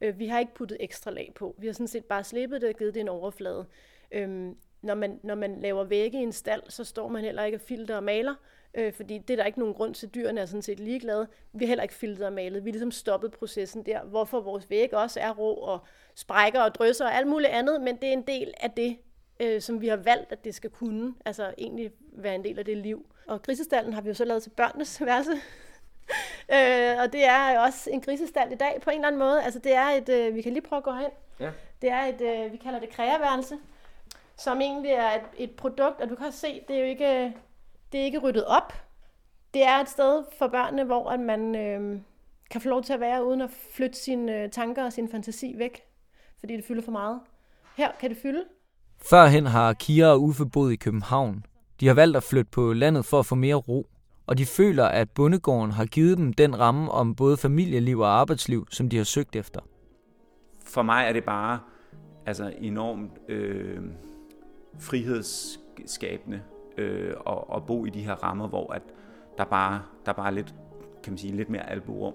Øh, 0.00 0.18
vi 0.18 0.26
har 0.26 0.38
ikke 0.38 0.54
puttet 0.54 0.76
ekstra 0.80 1.10
lag 1.10 1.32
på. 1.34 1.54
Vi 1.58 1.66
har 1.66 1.72
sådan 1.72 1.88
set 1.88 2.04
bare 2.04 2.24
slippet 2.24 2.60
det 2.60 2.68
og 2.68 2.74
givet 2.74 2.94
det 2.94 3.00
en 3.00 3.08
overflade. 3.08 3.66
Øhm, 4.12 4.56
når, 4.82 4.94
man, 4.94 5.20
når 5.22 5.34
man 5.34 5.60
laver 5.60 5.84
vægge 5.84 6.20
i 6.20 6.22
en 6.22 6.32
stald, 6.32 6.62
så 6.68 6.84
står 6.84 7.08
man 7.08 7.24
heller 7.24 7.44
ikke 7.44 7.56
og 7.56 7.60
filter 7.60 7.96
og 7.96 8.04
maler, 8.04 8.34
øh, 8.74 8.92
fordi 8.92 9.18
det 9.18 9.30
er 9.30 9.36
der 9.36 9.44
ikke 9.44 9.58
nogen 9.58 9.74
grund 9.74 9.94
til. 9.94 10.08
Dyrene 10.08 10.40
er 10.40 10.46
sådan 10.46 10.62
set 10.62 10.80
ligeglade. 10.80 11.28
Vi 11.52 11.64
har 11.64 11.68
heller 11.68 11.82
ikke 11.82 11.94
filtret 11.94 12.26
og 12.26 12.32
malet. 12.32 12.64
Vi 12.64 12.70
har 12.70 12.72
ligesom 12.72 12.90
stoppet 12.90 13.32
processen 13.32 13.86
der, 13.86 14.04
hvorfor 14.04 14.40
vores 14.40 14.70
væg 14.70 14.94
også 14.94 15.20
er 15.20 15.30
rå 15.30 15.54
og 15.54 15.78
sprækker 16.14 16.60
og 16.60 16.74
drysser 16.74 17.04
og 17.04 17.14
alt 17.14 17.26
muligt 17.26 17.52
andet, 17.52 17.80
men 17.80 17.96
det 17.96 18.08
er 18.08 18.12
en 18.12 18.26
del 18.26 18.54
af 18.60 18.70
det, 18.70 18.96
øh, 19.40 19.60
som 19.60 19.80
vi 19.80 19.88
har 19.88 19.96
valgt, 19.96 20.32
at 20.32 20.44
det 20.44 20.54
skal 20.54 20.70
kunne, 20.70 21.14
altså 21.24 21.54
egentlig 21.58 21.92
være 22.12 22.34
en 22.34 22.44
del 22.44 22.58
af 22.58 22.64
det 22.64 22.76
liv. 22.76 23.06
Og 23.26 23.42
grisestallen 23.42 23.92
har 23.92 24.00
vi 24.00 24.08
jo 24.08 24.14
så 24.14 24.24
lavet 24.24 24.42
til 24.42 24.50
børnenes 24.50 25.00
værelse, 25.06 25.32
øh, 26.52 27.02
og 27.02 27.12
det 27.12 27.24
er 27.24 27.60
også 27.60 27.90
en 27.90 28.00
grisestald 28.00 28.52
i 28.52 28.56
dag 28.56 28.80
på 28.82 28.90
en 28.90 28.96
eller 28.96 29.06
anden 29.06 29.18
måde. 29.18 29.42
Altså 29.42 29.58
det 29.58 29.74
er 29.74 29.86
et, 29.86 30.08
øh, 30.08 30.34
vi 30.34 30.42
kan 30.42 30.52
lige 30.52 30.62
prøve 30.62 30.78
at 30.78 30.84
gå 30.84 30.92
hen. 30.92 31.10
Ja. 31.40 31.50
Det 31.82 31.90
er 31.90 32.02
et, 32.02 32.20
øh, 32.20 32.52
vi 32.52 32.56
kalder 32.56 32.80
det 32.80 32.90
kreaværelse, 32.90 33.58
som 34.36 34.60
egentlig 34.60 34.90
er 34.90 35.10
et, 35.10 35.22
et 35.36 35.50
produkt, 35.50 36.00
og 36.00 36.08
du 36.08 36.14
kan 36.14 36.32
se, 36.32 36.60
det 36.68 36.76
er 36.76 36.80
jo 36.80 36.86
ikke, 36.86 37.34
det 37.92 38.00
er 38.00 38.04
ikke 38.04 38.18
ryddet 38.18 38.44
op. 38.44 38.72
Det 39.54 39.64
er 39.64 39.78
et 39.78 39.88
sted 39.88 40.24
for 40.38 40.48
børnene, 40.48 40.84
hvor 40.84 41.10
at 41.10 41.20
man 41.20 41.54
øh, 41.54 42.00
kan 42.50 42.60
få 42.60 42.68
lov 42.68 42.82
til 42.82 42.92
at 42.92 43.00
være, 43.00 43.24
uden 43.24 43.40
at 43.40 43.50
flytte 43.74 43.98
sine 43.98 44.42
øh, 44.42 44.50
tanker 44.50 44.84
og 44.84 44.92
sin 44.92 45.08
fantasi 45.10 45.54
væk, 45.58 45.82
fordi 46.40 46.56
det 46.56 46.64
fylder 46.64 46.82
for 46.82 46.92
meget. 46.92 47.20
Her 47.76 47.92
kan 48.00 48.10
det 48.10 48.18
fylde. 48.22 48.44
Førhen 49.02 49.46
har 49.46 49.72
Kira 49.72 50.06
og 50.06 50.22
Uffe 50.22 50.46
boet 50.46 50.72
i 50.72 50.76
København. 50.76 51.44
De 51.80 51.86
har 51.86 51.94
valgt 51.94 52.16
at 52.16 52.22
flytte 52.22 52.50
på 52.50 52.72
landet 52.72 53.04
for 53.04 53.18
at 53.18 53.26
få 53.26 53.34
mere 53.34 53.54
ro, 53.54 53.86
og 54.26 54.38
de 54.38 54.46
føler, 54.46 54.84
at 54.84 55.10
bondegården 55.10 55.70
har 55.70 55.84
givet 55.84 56.18
dem 56.18 56.32
den 56.32 56.58
ramme 56.60 56.90
om 56.90 57.14
både 57.14 57.36
familieliv 57.36 57.98
og 57.98 58.08
arbejdsliv, 58.20 58.66
som 58.70 58.88
de 58.88 58.96
har 58.96 59.04
søgt 59.04 59.36
efter. 59.36 59.60
For 60.66 60.82
mig 60.82 61.04
er 61.08 61.12
det 61.12 61.24
bare 61.24 61.58
altså 62.26 62.52
enormt 62.58 63.10
øh, 63.28 63.80
frihedsskabende 64.78 66.40
øh, 66.78 67.14
at, 67.26 67.38
at 67.54 67.66
bo 67.66 67.86
i 67.86 67.90
de 67.90 68.00
her 68.00 68.14
rammer, 68.14 68.48
hvor 68.48 68.72
at 68.72 68.82
der 69.38 69.44
bare 69.44 69.82
der 70.06 70.12
bare 70.12 70.26
er 70.26 70.30
lidt, 70.30 70.54
kan 71.02 71.12
man 71.12 71.18
sige, 71.18 71.36
lidt 71.36 71.50
mere 71.50 71.70
albuerum. 71.70 72.14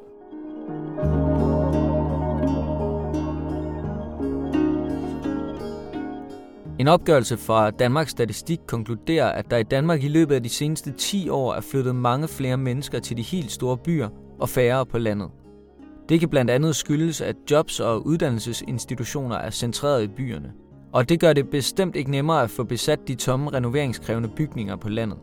En 6.79 6.87
opgørelse 6.87 7.37
fra 7.37 7.71
Danmarks 7.71 8.11
Statistik 8.11 8.59
konkluderer, 8.67 9.31
at 9.31 9.51
der 9.51 9.57
i 9.57 9.63
Danmark 9.63 10.03
i 10.03 10.07
løbet 10.07 10.35
af 10.35 10.43
de 10.43 10.49
seneste 10.49 10.91
10 10.91 11.29
år 11.29 11.53
er 11.53 11.61
flyttet 11.61 11.95
mange 11.95 12.27
flere 12.27 12.57
mennesker 12.57 12.99
til 12.99 13.17
de 13.17 13.21
helt 13.21 13.51
store 13.51 13.77
byer 13.77 14.09
og 14.39 14.49
færre 14.49 14.85
på 14.85 14.97
landet. 14.97 15.29
Det 16.09 16.19
kan 16.19 16.29
blandt 16.29 16.51
andet 16.51 16.75
skyldes, 16.75 17.21
at 17.21 17.35
jobs 17.51 17.79
og 17.79 18.05
uddannelsesinstitutioner 18.05 19.35
er 19.35 19.49
centreret 19.49 20.03
i 20.03 20.07
byerne. 20.07 20.51
Og 20.93 21.09
det 21.09 21.19
gør 21.19 21.33
det 21.33 21.49
bestemt 21.49 21.95
ikke 21.95 22.11
nemmere 22.11 22.43
at 22.43 22.49
få 22.49 22.63
besat 22.63 23.07
de 23.07 23.15
tomme 23.15 23.53
renoveringskrævende 23.53 24.29
bygninger 24.35 24.75
på 24.75 24.89
landet. 24.89 25.17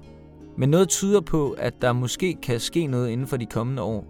Men 0.58 0.68
noget 0.68 0.88
tyder 0.88 1.20
på, 1.20 1.54
at 1.58 1.82
der 1.82 1.92
måske 1.92 2.36
kan 2.42 2.60
ske 2.60 2.86
noget 2.86 3.08
inden 3.10 3.26
for 3.26 3.36
de 3.36 3.46
kommende 3.46 3.82
år. 3.82 4.04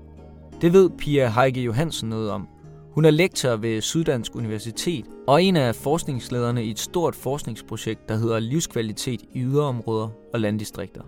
Det 0.61 0.73
ved 0.73 0.91
Pia 0.91 1.29
Heike 1.29 1.61
Johansen 1.61 2.09
noget 2.09 2.31
om. 2.31 2.49
Hun 2.97 3.05
er 3.05 3.11
lektor 3.11 3.57
ved 3.57 3.81
Syddansk 3.81 4.37
Universitet 4.37 5.05
og 5.27 5.43
en 5.43 5.57
af 5.57 5.75
forskningslederne 5.75 6.65
i 6.65 6.71
et 6.71 6.79
stort 6.79 7.15
forskningsprojekt, 7.15 8.09
der 8.09 8.17
hedder 8.17 8.39
Livskvalitet 8.39 9.23
i 9.33 9.43
yderområder 9.43 10.09
og 10.33 10.41
landdistrikter. 10.41 11.03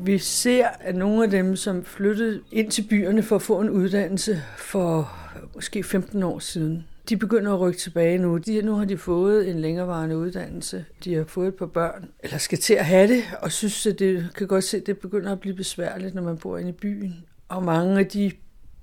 Vi 0.00 0.18
ser, 0.18 0.66
at 0.80 0.94
nogle 0.94 1.24
af 1.24 1.30
dem, 1.30 1.56
som 1.56 1.84
flyttede 1.84 2.40
ind 2.52 2.70
til 2.70 2.86
byerne 2.90 3.22
for 3.22 3.36
at 3.36 3.42
få 3.42 3.60
en 3.60 3.70
uddannelse 3.70 4.42
for 4.58 5.12
måske 5.54 5.82
15 5.82 6.22
år 6.22 6.38
siden, 6.38 6.84
de 7.08 7.16
begynder 7.16 7.52
at 7.52 7.60
rykke 7.60 7.78
tilbage 7.78 8.18
nu. 8.18 8.38
De, 8.38 8.62
nu 8.62 8.74
har 8.74 8.84
de 8.84 8.98
fået 8.98 9.50
en 9.50 9.60
længerevarende 9.60 10.16
uddannelse. 10.16 10.84
De 11.04 11.14
har 11.14 11.24
fået 11.24 11.48
et 11.48 11.54
par 11.54 11.66
børn, 11.66 12.08
eller 12.20 12.38
skal 12.38 12.58
til 12.58 12.74
at 12.74 12.84
have 12.84 13.08
det, 13.08 13.22
og 13.42 13.52
synes, 13.52 13.86
at 13.86 13.98
det 13.98 14.28
kan 14.36 14.46
godt 14.46 14.64
se, 14.64 14.76
at 14.76 14.86
det 14.86 14.98
begynder 14.98 15.32
at 15.32 15.40
blive 15.40 15.54
besværligt, 15.54 16.14
når 16.14 16.22
man 16.22 16.38
bor 16.38 16.58
inde 16.58 16.70
i 16.70 16.72
byen. 16.72 17.24
Og 17.48 17.64
mange 17.64 17.98
af 17.98 18.06
de 18.06 18.30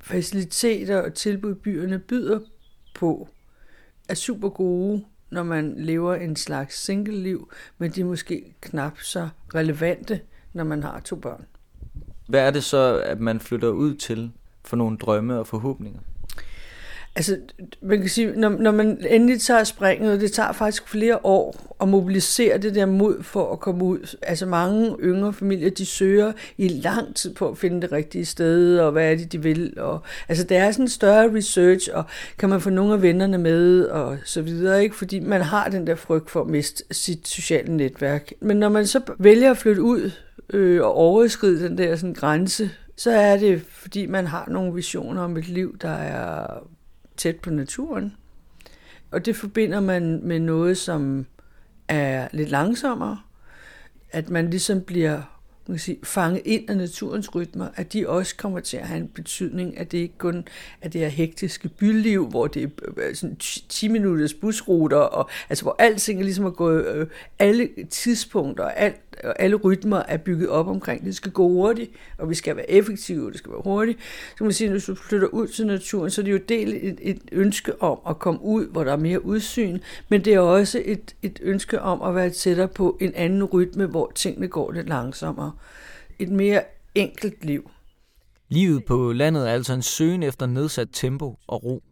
faciliteter 0.03 1.01
og 1.01 1.13
tilbud, 1.13 1.55
byerne 1.55 1.99
byder 1.99 2.39
på, 2.95 3.29
er 4.09 4.13
super 4.13 4.49
gode, 4.49 5.05
når 5.29 5.43
man 5.43 5.73
lever 5.77 6.15
en 6.15 6.35
slags 6.35 6.83
single-liv, 6.83 7.51
men 7.77 7.91
de 7.91 8.01
er 8.01 8.05
måske 8.05 8.55
knap 8.61 8.99
så 8.99 9.29
relevante, 9.55 10.21
når 10.53 10.63
man 10.63 10.83
har 10.83 10.99
to 10.99 11.15
børn. 11.15 11.45
Hvad 12.27 12.47
er 12.47 12.51
det 12.51 12.63
så, 12.63 13.01
at 13.05 13.19
man 13.19 13.39
flytter 13.39 13.69
ud 13.69 13.95
til 13.95 14.31
for 14.65 14.77
nogle 14.77 14.97
drømme 14.97 15.39
og 15.39 15.47
forhåbninger? 15.47 15.99
Altså, 17.15 17.37
man 17.81 17.99
kan 17.99 18.09
sige, 18.09 18.31
når, 18.35 18.49
når 18.49 18.71
man 18.71 19.05
endelig 19.09 19.41
tager 19.41 19.63
springet, 19.63 20.13
og 20.13 20.19
det 20.19 20.31
tager 20.31 20.51
faktisk 20.51 20.87
flere 20.87 21.25
år 21.25 21.75
at 21.81 21.87
mobilisere 21.87 22.57
det 22.57 22.75
der 22.75 22.85
mod 22.85 23.23
for 23.23 23.53
at 23.53 23.59
komme 23.59 23.83
ud. 23.83 24.17
Altså 24.21 24.45
mange 24.45 24.95
yngre 24.99 25.33
familier, 25.33 25.69
de 25.69 25.85
søger 25.85 26.31
i 26.57 26.67
lang 26.67 27.15
tid 27.15 27.33
på 27.33 27.49
at 27.49 27.57
finde 27.57 27.81
det 27.81 27.91
rigtige 27.91 28.25
sted, 28.25 28.79
og 28.79 28.91
hvad 28.91 29.11
er 29.11 29.15
det, 29.15 29.31
de 29.31 29.41
vil. 29.41 29.73
Og, 29.77 30.01
altså, 30.29 30.43
der 30.43 30.59
er 30.59 30.71
sådan 30.71 30.85
en 30.85 30.89
større 30.89 31.35
research, 31.35 31.89
og 31.93 32.03
kan 32.37 32.49
man 32.49 32.61
få 32.61 32.69
nogle 32.69 32.93
af 32.93 33.01
vennerne 33.01 33.37
med, 33.37 33.85
og 33.85 34.17
så 34.25 34.41
videre, 34.41 34.83
ikke? 34.83 34.95
Fordi 34.95 35.19
man 35.19 35.41
har 35.41 35.69
den 35.69 35.87
der 35.87 35.95
frygt 35.95 36.29
for 36.29 36.41
at 36.41 36.47
miste 36.47 36.83
sit 36.91 37.27
sociale 37.27 37.77
netværk. 37.77 38.31
Men 38.39 38.57
når 38.57 38.69
man 38.69 38.87
så 38.87 39.01
vælger 39.19 39.51
at 39.51 39.57
flytte 39.57 39.81
ud 39.81 40.11
øh, 40.53 40.81
og 40.81 40.93
overskride 40.93 41.63
den 41.63 41.77
der 41.77 41.95
sådan, 41.95 42.13
grænse, 42.13 42.69
så 42.97 43.11
er 43.11 43.37
det, 43.37 43.61
fordi 43.61 44.05
man 44.05 44.27
har 44.27 44.47
nogle 44.49 44.73
visioner 44.73 45.21
om 45.21 45.37
et 45.37 45.47
liv, 45.47 45.77
der 45.81 45.89
er 45.89 46.63
tæt 47.21 47.35
på 47.35 47.49
naturen. 47.49 48.15
Og 49.11 49.25
det 49.25 49.35
forbinder 49.35 49.79
man 49.79 50.19
med 50.23 50.39
noget, 50.39 50.77
som 50.77 51.25
er 51.87 52.27
lidt 52.31 52.49
langsommere. 52.49 53.19
At 54.11 54.29
man 54.29 54.49
ligesom 54.49 54.81
bliver 54.81 55.21
man 55.67 55.77
kan 55.77 55.79
sige, 55.79 55.99
fanget 56.03 56.41
ind 56.45 56.69
af 56.69 56.77
naturens 56.77 57.35
rytmer, 57.35 57.67
at 57.75 57.93
de 57.93 58.09
også 58.09 58.35
kommer 58.35 58.59
til 58.59 58.77
at 58.77 58.87
have 58.87 58.99
en 58.99 59.07
betydning, 59.07 59.77
at 59.77 59.91
det 59.91 59.97
ikke 59.97 60.17
kun 60.17 60.47
er 60.81 60.89
det 60.89 61.01
her 61.01 61.07
hektiske 61.07 61.69
byliv, 61.69 62.27
hvor 62.27 62.47
det 62.47 62.63
er 62.63 62.67
øh, 62.97 63.09
øh, 63.09 63.15
sådan 63.15 63.35
10 63.69 63.87
minutters 63.87 64.33
busruter, 64.33 64.97
og, 64.97 65.29
altså 65.49 65.63
hvor 65.63 65.75
alting 65.79 66.19
er 66.19 66.23
ligesom 66.23 66.45
er 66.45 66.49
gået, 66.49 66.87
øh, 66.87 67.07
alle 67.39 67.69
tidspunkter, 67.89 68.65
alt, 68.65 69.01
og 69.10 69.10
alle 69.23 69.55
rytmer 69.55 69.97
er 69.97 70.17
bygget 70.17 70.49
op 70.49 70.67
omkring, 70.67 71.05
det 71.05 71.15
skal 71.15 71.31
gå 71.31 71.47
hurtigt, 71.47 71.91
og 72.17 72.29
vi 72.29 72.35
skal 72.35 72.55
være 72.55 72.71
effektive, 72.71 73.31
det 73.31 73.37
skal 73.37 73.51
være 73.51 73.61
hurtigt. 73.63 73.99
Så 74.29 74.35
kan 74.37 74.45
man 74.45 74.53
sige, 74.53 74.67
at 74.67 74.71
hvis 74.71 74.85
du 74.85 74.95
flytter 74.95 75.27
ud 75.27 75.47
til 75.47 75.67
naturen, 75.67 76.11
så 76.11 76.21
er 76.21 76.25
det 76.25 76.31
jo 76.31 76.39
del 76.49 76.79
et, 76.81 76.99
et 77.01 77.21
ønske 77.31 77.81
om 77.81 77.99
at 78.09 78.19
komme 78.19 78.41
ud, 78.41 78.67
hvor 78.67 78.83
der 78.83 78.91
er 78.91 78.97
mere 78.97 79.25
udsyn, 79.25 79.79
men 80.09 80.25
det 80.25 80.33
er 80.33 80.39
også 80.39 80.81
et, 80.85 81.15
et 81.21 81.39
ønske 81.43 81.81
om 81.81 82.01
at 82.01 82.15
være 82.15 82.29
tættere 82.29 82.67
på 82.67 82.97
en 83.01 83.11
anden 83.15 83.43
rytme, 83.43 83.85
hvor 83.85 84.11
tingene 84.15 84.47
går 84.47 84.71
lidt 84.71 84.89
langsommere. 84.89 85.51
Et 86.19 86.29
mere 86.29 86.63
enkelt 86.95 87.45
liv. 87.45 87.71
Livet 88.49 88.85
på 88.85 89.11
landet 89.11 89.49
er 89.49 89.53
altså 89.53 89.73
en 89.73 89.81
søgen 89.81 90.23
efter 90.23 90.45
nedsat 90.45 90.87
tempo 90.93 91.37
og 91.47 91.63
ro. 91.63 91.83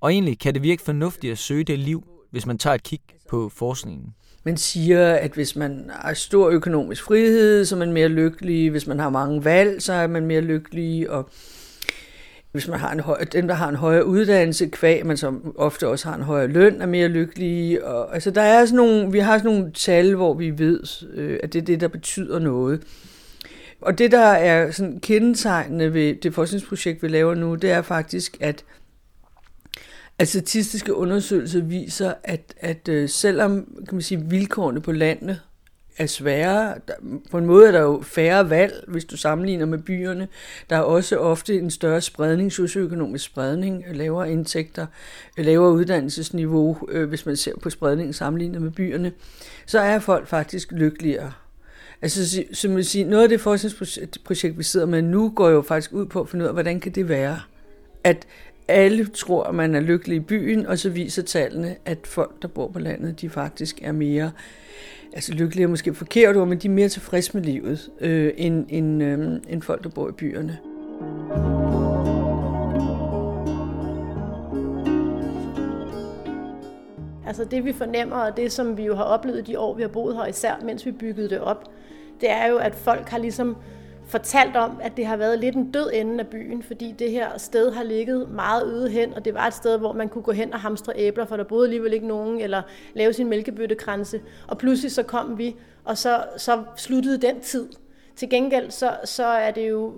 Og 0.00 0.12
egentlig 0.12 0.38
kan 0.38 0.54
det 0.54 0.62
virke 0.62 0.82
fornuftigt 0.82 1.32
at 1.32 1.38
søge 1.38 1.64
det 1.64 1.78
liv, 1.78 2.04
hvis 2.30 2.46
man 2.46 2.58
tager 2.58 2.74
et 2.74 2.82
kig 2.82 3.00
på 3.28 3.48
forskningen. 3.48 4.14
Man 4.44 4.56
siger, 4.56 5.14
at 5.14 5.32
hvis 5.32 5.56
man 5.56 5.90
har 5.92 6.14
stor 6.14 6.48
økonomisk 6.48 7.02
frihed, 7.02 7.64
så 7.64 7.74
er 7.74 7.78
man 7.78 7.92
mere 7.92 8.08
lykkelig. 8.08 8.70
Hvis 8.70 8.86
man 8.86 8.98
har 8.98 9.10
mange 9.10 9.44
valg, 9.44 9.82
så 9.82 9.92
er 9.92 10.06
man 10.06 10.26
mere 10.26 10.40
lykkelig. 10.40 11.10
Og 11.10 11.30
hvis 12.52 12.68
man 12.68 12.80
har 12.80 12.92
en 12.92 13.00
høj, 13.00 13.24
dem, 13.24 13.48
der 13.48 13.54
har 13.54 13.68
en 13.68 13.76
højere 13.76 14.06
uddannelse, 14.06 14.66
kvæg, 14.66 15.06
man 15.06 15.16
som 15.16 15.54
ofte 15.58 15.88
også 15.88 16.08
har 16.08 16.16
en 16.16 16.22
højere 16.22 16.48
løn, 16.48 16.80
er 16.80 16.86
mere 16.86 17.08
lykkelige. 17.08 17.84
Og, 17.84 18.14
altså, 18.14 18.30
der 18.30 18.42
er 18.42 18.64
sådan 18.64 18.76
nogle, 18.76 19.12
vi 19.12 19.18
har 19.18 19.38
sådan 19.38 19.50
nogle 19.52 19.72
tal, 19.72 20.14
hvor 20.14 20.34
vi 20.34 20.58
ved, 20.58 20.80
øh, 21.14 21.38
at 21.42 21.52
det 21.52 21.58
er 21.58 21.64
det, 21.64 21.80
der 21.80 21.88
betyder 21.88 22.38
noget. 22.38 22.82
Og 23.80 23.98
det, 23.98 24.12
der 24.12 24.26
er 24.26 24.70
sådan 24.70 25.00
kendetegnende 25.00 25.94
ved 25.94 26.14
det 26.14 26.34
forskningsprojekt, 26.34 27.02
vi 27.02 27.08
laver 27.08 27.34
nu, 27.34 27.54
det 27.54 27.70
er 27.70 27.82
faktisk, 27.82 28.36
at 28.40 28.64
at 30.20 30.28
statistiske 30.28 30.94
undersøgelser 30.94 31.60
viser, 31.60 32.12
at, 32.24 32.54
at 32.56 32.88
øh, 32.88 33.08
selvom 33.08 33.66
kan 33.88 33.94
man 33.94 34.02
sige, 34.02 34.24
vilkårene 34.28 34.80
på 34.80 34.92
landet 34.92 35.40
er 35.98 36.06
sværere. 36.06 36.74
der, 36.88 36.94
på 37.30 37.38
en 37.38 37.46
måde 37.46 37.68
er 37.68 37.72
der 37.72 37.80
jo 37.80 38.02
færre 38.02 38.50
valg, 38.50 38.84
hvis 38.88 39.04
du 39.04 39.16
sammenligner 39.16 39.66
med 39.66 39.78
byerne. 39.78 40.28
Der 40.70 40.76
er 40.76 40.80
også 40.80 41.16
ofte 41.16 41.58
en 41.58 41.70
større 41.70 42.00
spredning, 42.00 42.52
socioøkonomisk 42.52 43.24
spredning, 43.24 43.84
øh, 43.88 43.96
lavere 43.96 44.32
indtægter, 44.32 44.86
øh, 45.38 45.44
lavere 45.44 45.72
uddannelsesniveau, 45.72 46.78
øh, 46.88 47.08
hvis 47.08 47.26
man 47.26 47.36
ser 47.36 47.52
på 47.62 47.70
spredningen 47.70 48.12
sammenlignet 48.12 48.62
med 48.62 48.70
byerne. 48.70 49.12
Så 49.66 49.80
er 49.80 49.98
folk 49.98 50.28
faktisk 50.28 50.72
lykkeligere. 50.72 51.32
Altså, 52.02 52.44
som 52.52 52.76
vil 52.76 52.84
sige, 52.84 53.04
noget 53.04 53.22
af 53.22 53.28
det 53.28 53.40
forskningsprojekt, 53.40 54.58
vi 54.58 54.62
sidder 54.62 54.86
med 54.86 55.02
nu, 55.02 55.32
går 55.36 55.48
jo 55.48 55.62
faktisk 55.62 55.92
ud 55.92 56.06
på 56.06 56.20
at 56.20 56.28
finde 56.28 56.42
ud 56.42 56.48
af, 56.48 56.54
hvordan 56.54 56.80
kan 56.80 56.92
det 56.92 57.08
være, 57.08 57.40
at 58.04 58.26
alle 58.70 59.06
tror, 59.06 59.44
at 59.44 59.54
man 59.54 59.74
er 59.74 59.80
lykkelig 59.80 60.16
i 60.16 60.20
byen, 60.20 60.66
og 60.66 60.78
så 60.78 60.90
viser 60.90 61.22
tallene, 61.22 61.76
at 61.84 61.98
folk, 62.04 62.42
der 62.42 62.48
bor 62.48 62.68
på 62.68 62.78
landet, 62.78 63.20
de 63.20 63.30
faktisk 63.30 63.78
er 63.82 63.92
mere 63.92 64.30
altså 65.12 65.34
lykkelige 65.34 65.64
er 65.64 65.68
måske 65.68 65.94
forkert 65.94 66.36
ord, 66.36 66.48
men 66.48 66.58
de 66.58 66.68
er 66.68 66.72
mere 66.72 66.88
tilfredse 66.88 67.30
med 67.34 67.42
livet, 67.42 67.90
øh, 68.00 68.32
end, 68.36 68.66
end, 68.68 69.02
øh, 69.02 69.40
end 69.48 69.62
folk, 69.62 69.84
der 69.84 69.90
bor 69.90 70.08
i 70.08 70.12
byerne. 70.12 70.58
Altså 77.26 77.44
det 77.44 77.64
vi 77.64 77.72
fornemmer, 77.72 78.16
og 78.16 78.36
det 78.36 78.52
som 78.52 78.76
vi 78.76 78.84
jo 78.84 78.94
har 78.94 79.04
oplevet 79.04 79.46
de 79.46 79.58
år, 79.58 79.74
vi 79.74 79.82
har 79.82 79.88
boet 79.88 80.16
her, 80.16 80.26
især 80.26 80.54
mens 80.64 80.86
vi 80.86 80.90
byggede 80.90 81.30
det 81.30 81.40
op, 81.40 81.64
det 82.20 82.30
er 82.30 82.46
jo, 82.46 82.56
at 82.56 82.74
folk 82.74 83.08
har 83.08 83.18
ligesom 83.18 83.56
fortalt 84.10 84.56
om, 84.56 84.80
at 84.82 84.96
det 84.96 85.06
har 85.06 85.16
været 85.16 85.38
lidt 85.38 85.54
en 85.54 85.72
død 85.72 85.90
ende 85.92 86.20
af 86.20 86.26
byen, 86.26 86.62
fordi 86.62 86.94
det 86.98 87.10
her 87.10 87.38
sted 87.38 87.72
har 87.72 87.82
ligget 87.82 88.30
meget 88.30 88.66
øde 88.66 88.90
hen, 88.90 89.14
og 89.14 89.24
det 89.24 89.34
var 89.34 89.46
et 89.46 89.54
sted, 89.54 89.78
hvor 89.78 89.92
man 89.92 90.08
kunne 90.08 90.22
gå 90.22 90.32
hen 90.32 90.52
og 90.52 90.60
hamstre 90.60 90.92
æbler, 90.96 91.24
for 91.24 91.36
der 91.36 91.44
boede 91.44 91.66
alligevel 91.66 91.92
ikke 91.92 92.06
nogen, 92.06 92.40
eller 92.40 92.62
lave 92.94 93.12
sin 93.12 93.28
mælkebøttekranse. 93.28 94.20
Og 94.48 94.58
pludselig 94.58 94.92
så 94.92 95.02
kom 95.02 95.38
vi, 95.38 95.56
og 95.84 95.98
så, 95.98 96.24
så 96.36 96.64
sluttede 96.76 97.18
den 97.18 97.40
tid. 97.40 97.68
Til 98.16 98.30
gengæld 98.30 98.70
så, 98.70 98.96
så 99.04 99.24
er 99.26 99.50
det 99.50 99.68
jo 99.70 99.94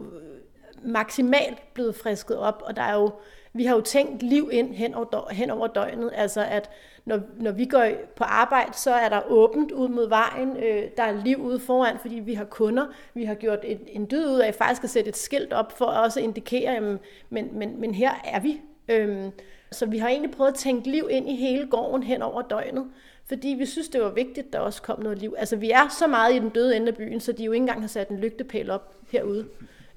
maksimalt 0.84 1.74
blevet 1.74 1.94
frisket 1.94 2.38
op, 2.38 2.62
og 2.66 2.76
der 2.76 2.82
er 2.82 2.94
jo, 2.94 3.10
vi 3.52 3.64
har 3.64 3.74
jo 3.74 3.80
tænkt 3.80 4.22
liv 4.22 4.48
ind 4.52 4.74
hen 4.74 4.94
over, 4.94 5.30
hen 5.30 5.50
over 5.50 5.66
døgnet, 5.66 6.10
altså 6.14 6.44
at 6.50 6.70
når, 7.04 7.20
når 7.36 7.50
vi 7.50 7.64
går 7.64 7.86
på 8.16 8.24
arbejde, 8.24 8.72
så 8.74 8.90
er 8.90 9.08
der 9.08 9.20
åbent 9.28 9.72
ud 9.72 9.88
mod 9.88 10.08
vejen. 10.08 10.56
Øh, 10.56 10.82
der 10.96 11.02
er 11.02 11.24
liv 11.24 11.36
ude 11.38 11.60
foran, 11.60 11.98
fordi 11.98 12.14
vi 12.14 12.34
har 12.34 12.44
kunder. 12.44 12.86
Vi 13.14 13.24
har 13.24 13.34
gjort 13.34 13.58
en, 13.62 13.78
en 13.86 14.06
dyd 14.10 14.26
ud 14.26 14.38
af 14.38 14.54
faktisk 14.54 14.84
at 14.84 14.90
sætte 14.90 15.08
et 15.08 15.16
skilt 15.16 15.52
op 15.52 15.78
for 15.78 15.86
at 15.86 16.04
også 16.04 16.20
indikere, 16.20 16.72
jamen, 16.72 16.98
men, 17.30 17.48
men, 17.52 17.80
men 17.80 17.94
her 17.94 18.10
er 18.24 18.40
vi. 18.40 18.60
Øhm, 18.88 19.30
så 19.72 19.86
vi 19.86 19.98
har 19.98 20.08
egentlig 20.08 20.30
prøvet 20.30 20.50
at 20.50 20.56
tænke 20.56 20.90
liv 20.90 21.08
ind 21.10 21.28
i 21.28 21.36
hele 21.36 21.66
gården 21.66 22.02
hen 22.02 22.22
over 22.22 22.42
døgnet. 22.42 22.86
Fordi 23.26 23.48
vi 23.48 23.66
synes, 23.66 23.88
det 23.88 24.02
var 24.02 24.10
vigtigt, 24.10 24.46
at 24.46 24.52
der 24.52 24.58
også 24.58 24.82
kom 24.82 25.02
noget 25.02 25.18
liv. 25.18 25.34
Altså, 25.38 25.56
vi 25.56 25.70
er 25.70 25.88
så 25.88 26.06
meget 26.06 26.34
i 26.34 26.38
den 26.38 26.48
døde 26.48 26.76
ende 26.76 26.88
af 26.88 26.96
byen, 26.96 27.20
så 27.20 27.32
de 27.32 27.44
jo 27.44 27.52
ikke 27.52 27.62
engang 27.62 27.80
har 27.80 27.88
sat 27.88 28.08
en 28.08 28.18
lygtepæl 28.18 28.70
op 28.70 28.94
herude. 29.10 29.46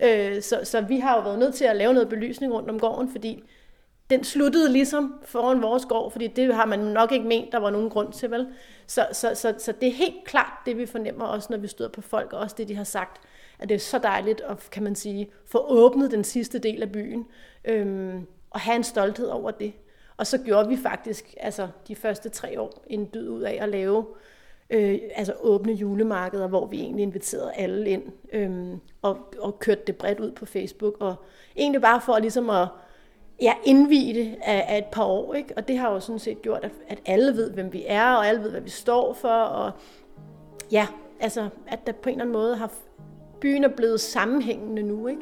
Øh, 0.04 0.42
så, 0.42 0.60
så 0.64 0.82
vi 0.82 1.00
har 1.00 1.16
jo 1.16 1.22
været 1.22 1.40
nødt 1.40 1.54
til 1.54 1.66
at 1.66 1.76
lave 1.76 1.94
noget 1.94 2.10
belysning 2.10 2.54
rundt 2.54 2.70
om 2.70 2.80
gården, 2.80 3.10
fordi 3.12 3.44
den 4.10 4.24
sluttede 4.24 4.72
ligesom 4.72 5.16
foran 5.24 5.62
vores 5.62 5.86
gård, 5.86 6.12
fordi 6.12 6.28
det 6.28 6.56
har 6.56 6.66
man 6.66 6.80
nok 6.80 7.12
ikke 7.12 7.28
ment, 7.28 7.52
der 7.52 7.58
var 7.58 7.70
nogen 7.70 7.90
grund 7.90 8.14
til, 8.14 8.32
vel? 8.32 8.48
Så, 8.88 9.08
så, 9.12 9.32
så, 9.36 9.54
så 9.58 9.74
det 9.82 9.88
er 9.88 9.94
helt 9.94 10.26
klart 10.26 10.54
det, 10.66 10.78
vi 10.78 10.86
fornemmer 10.86 11.26
også, 11.26 11.48
når 11.52 11.58
vi 11.58 11.68
støder 11.68 11.90
på 11.90 12.02
folk, 12.02 12.34
og 12.34 12.40
også 12.40 12.56
det, 12.58 12.68
de 12.68 12.76
har 12.76 12.84
sagt, 12.84 13.22
at 13.60 13.70
det 13.70 13.76
er 13.76 13.80
så 13.80 14.00
dejligt 14.00 14.42
at, 14.42 14.70
kan 14.72 14.84
man 14.84 14.96
sige, 14.96 15.32
få 15.46 15.66
åbnet 15.68 16.12
den 16.12 16.24
sidste 16.24 16.60
del 16.60 16.82
af 16.82 16.92
byen, 16.92 17.26
øhm, 17.66 18.28
og 18.50 18.60
have 18.60 18.76
en 18.76 18.84
stolthed 18.84 19.28
over 19.28 19.52
det. 19.52 19.74
Og 20.18 20.28
så 20.28 20.38
gjorde 20.38 20.70
vi 20.70 20.78
faktisk 20.78 21.34
altså, 21.40 21.68
de 21.88 21.96
første 21.96 22.30
tre 22.30 22.62
år 22.62 22.84
en 22.88 23.10
dyd 23.14 23.30
ud 23.30 23.42
af 23.42 23.58
at 23.62 23.70
lave 23.70 24.06
øh, 24.70 25.00
altså 25.16 25.34
åbne 25.40 25.74
julemarkeder, 25.74 26.48
hvor 26.48 26.66
vi 26.66 26.80
egentlig 26.80 27.04
inviterede 27.04 27.54
alle 27.54 27.90
ind 27.90 28.04
øhm, 28.34 28.80
og, 29.02 29.18
og 29.40 29.60
kørte 29.60 29.82
det 29.88 29.96
bredt 29.96 30.20
ud 30.20 30.32
på 30.32 30.46
Facebook. 30.46 30.96
Og 31.00 31.16
egentlig 31.56 31.82
bare 31.82 32.02
for 32.02 32.20
ligesom 32.20 32.50
at 32.50 32.68
ja, 33.42 33.54
indvige 33.64 34.14
det 34.14 34.36
af, 34.44 34.66
af 34.68 34.78
et 34.78 34.86
par 34.86 35.04
år. 35.04 35.34
Ikke? 35.34 35.54
Og 35.58 35.68
det 35.68 35.78
har 35.78 35.92
jo 35.92 36.00
sådan 36.00 36.20
set 36.20 36.42
gjort, 36.42 36.64
at, 36.64 36.72
at 36.88 37.00
alle 37.06 37.34
ved, 37.34 37.52
hvem 37.52 37.74
vi 37.74 37.84
er, 37.88 38.14
og 38.14 38.28
alle 38.28 38.42
ved, 38.42 38.52
hvad 38.52 38.62
vi 38.62 38.70
står 38.70 39.14
for. 39.14 39.30
Og 39.30 39.72
ja, 40.72 40.88
altså, 41.20 41.50
at 41.68 41.88
der 41.88 41.92
på 41.92 42.10
en 42.10 42.16
eller 42.16 42.24
anden 42.24 42.34
måde 42.34 42.56
har 42.56 42.72
byen 43.42 43.64
er 43.64 43.70
blevet 43.78 44.02
sammenhængende 44.02 44.84
nu. 44.84 45.08
Ikke? 45.08 45.22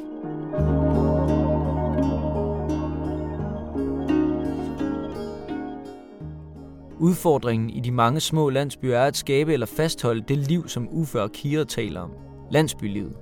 Udfordringen 6.99 7.69
i 7.69 7.79
de 7.79 7.91
mange 7.91 8.19
små 8.19 8.49
landsbyer 8.49 8.97
er 8.97 9.07
at 9.07 9.17
skabe 9.17 9.53
eller 9.53 9.65
fastholde 9.65 10.21
det 10.21 10.37
liv, 10.37 10.67
som 10.67 10.89
Uffe 10.91 11.21
og 11.21 11.31
Kira 11.31 11.63
taler 11.63 12.01
om. 12.01 12.11
Landsbylivet. 12.51 13.13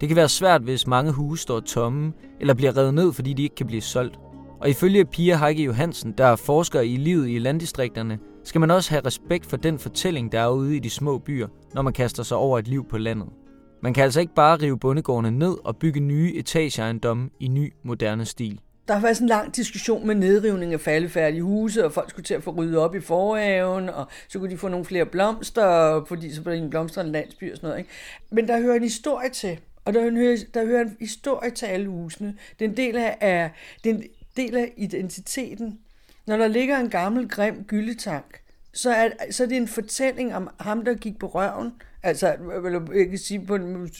Det 0.00 0.08
kan 0.08 0.16
være 0.16 0.28
svært, 0.28 0.62
hvis 0.62 0.86
mange 0.86 1.12
huse 1.12 1.42
står 1.42 1.60
tomme 1.60 2.12
eller 2.40 2.54
bliver 2.54 2.76
revet 2.76 2.94
ned, 2.94 3.12
fordi 3.12 3.32
de 3.32 3.42
ikke 3.42 3.54
kan 3.54 3.66
blive 3.66 3.82
solgt. 3.82 4.18
Og 4.60 4.70
ifølge 4.70 5.04
Pia 5.04 5.36
Heike 5.36 5.62
Johansen, 5.62 6.14
der 6.18 6.24
er 6.24 6.36
forsker 6.36 6.80
i 6.80 6.96
livet 6.96 7.28
i 7.28 7.38
landdistrikterne, 7.38 8.18
skal 8.44 8.60
man 8.60 8.70
også 8.70 8.90
have 8.90 9.06
respekt 9.06 9.46
for 9.46 9.56
den 9.56 9.78
fortælling, 9.78 10.32
der 10.32 10.40
er 10.40 10.48
ude 10.48 10.76
i 10.76 10.78
de 10.78 10.90
små 10.90 11.18
byer, 11.18 11.48
når 11.74 11.82
man 11.82 11.92
kaster 11.92 12.22
sig 12.22 12.36
over 12.36 12.58
et 12.58 12.68
liv 12.68 12.88
på 12.88 12.98
landet. 12.98 13.28
Man 13.82 13.94
kan 13.94 14.04
altså 14.04 14.20
ikke 14.20 14.34
bare 14.34 14.56
rive 14.56 14.78
bondegårdene 14.78 15.38
ned 15.38 15.56
og 15.64 15.76
bygge 15.76 16.00
nye 16.00 16.34
etageejendomme 16.34 17.30
i 17.40 17.48
ny, 17.48 17.72
moderne 17.84 18.24
stil. 18.24 18.60
Der 18.88 18.94
har 18.94 19.02
været 19.02 19.16
sådan 19.16 19.24
en 19.24 19.28
lang 19.28 19.56
diskussion 19.56 20.06
med 20.06 20.14
nedrivning 20.14 20.72
af 20.72 20.80
faldefærdige 20.80 21.42
huse, 21.42 21.84
og 21.84 21.92
folk 21.92 22.10
skulle 22.10 22.24
til 22.24 22.34
at 22.34 22.42
få 22.42 22.50
ryddet 22.50 22.78
op 22.78 22.94
i 22.94 23.00
forhaven, 23.00 23.88
og 23.88 24.06
så 24.28 24.38
kunne 24.38 24.50
de 24.50 24.58
få 24.58 24.68
nogle 24.68 24.84
flere 24.84 25.06
blomster, 25.06 26.04
fordi 26.08 26.34
så 26.34 26.42
blev 26.42 26.54
en 26.54 26.70
blomstrende 26.70 27.12
landsby 27.12 27.50
og 27.50 27.56
sådan 27.56 27.68
noget. 27.68 27.78
Ikke? 27.78 27.90
Men 28.30 28.48
der 28.48 28.60
hører 28.60 28.76
en 28.76 28.82
historie 28.82 29.30
til, 29.30 29.58
og 29.90 29.94
der 29.94 30.10
hører, 30.10 30.36
der 30.54 30.66
hører 30.66 30.80
en 30.80 30.96
historie 31.00 31.50
til 31.50 31.66
alle 31.66 31.88
husene. 31.88 32.36
Det 32.58 32.64
er 32.64 32.68
en 32.68 32.76
del 32.76 32.96
af, 32.96 33.50
det 33.84 33.90
er 33.90 33.94
en 33.94 34.04
del 34.36 34.56
af 34.56 34.72
identiteten. 34.76 35.78
Når 36.26 36.36
der 36.36 36.48
ligger 36.48 36.78
en 36.78 36.90
gammel, 36.90 37.28
grim 37.28 37.64
gyldetank, 37.64 38.40
så 38.72 38.90
er, 38.90 39.10
så 39.30 39.42
er 39.42 39.46
det 39.46 39.56
en 39.56 39.68
fortælling 39.68 40.34
om 40.34 40.48
ham, 40.60 40.84
der 40.84 40.94
gik 40.94 41.18
på 41.18 41.26
røven. 41.26 41.72
Altså, 42.02 42.36
eller 42.64 42.80
jeg 42.94 43.08
kan 43.08 43.18
sige 43.18 43.46
på 43.46 43.54
en 43.54 43.90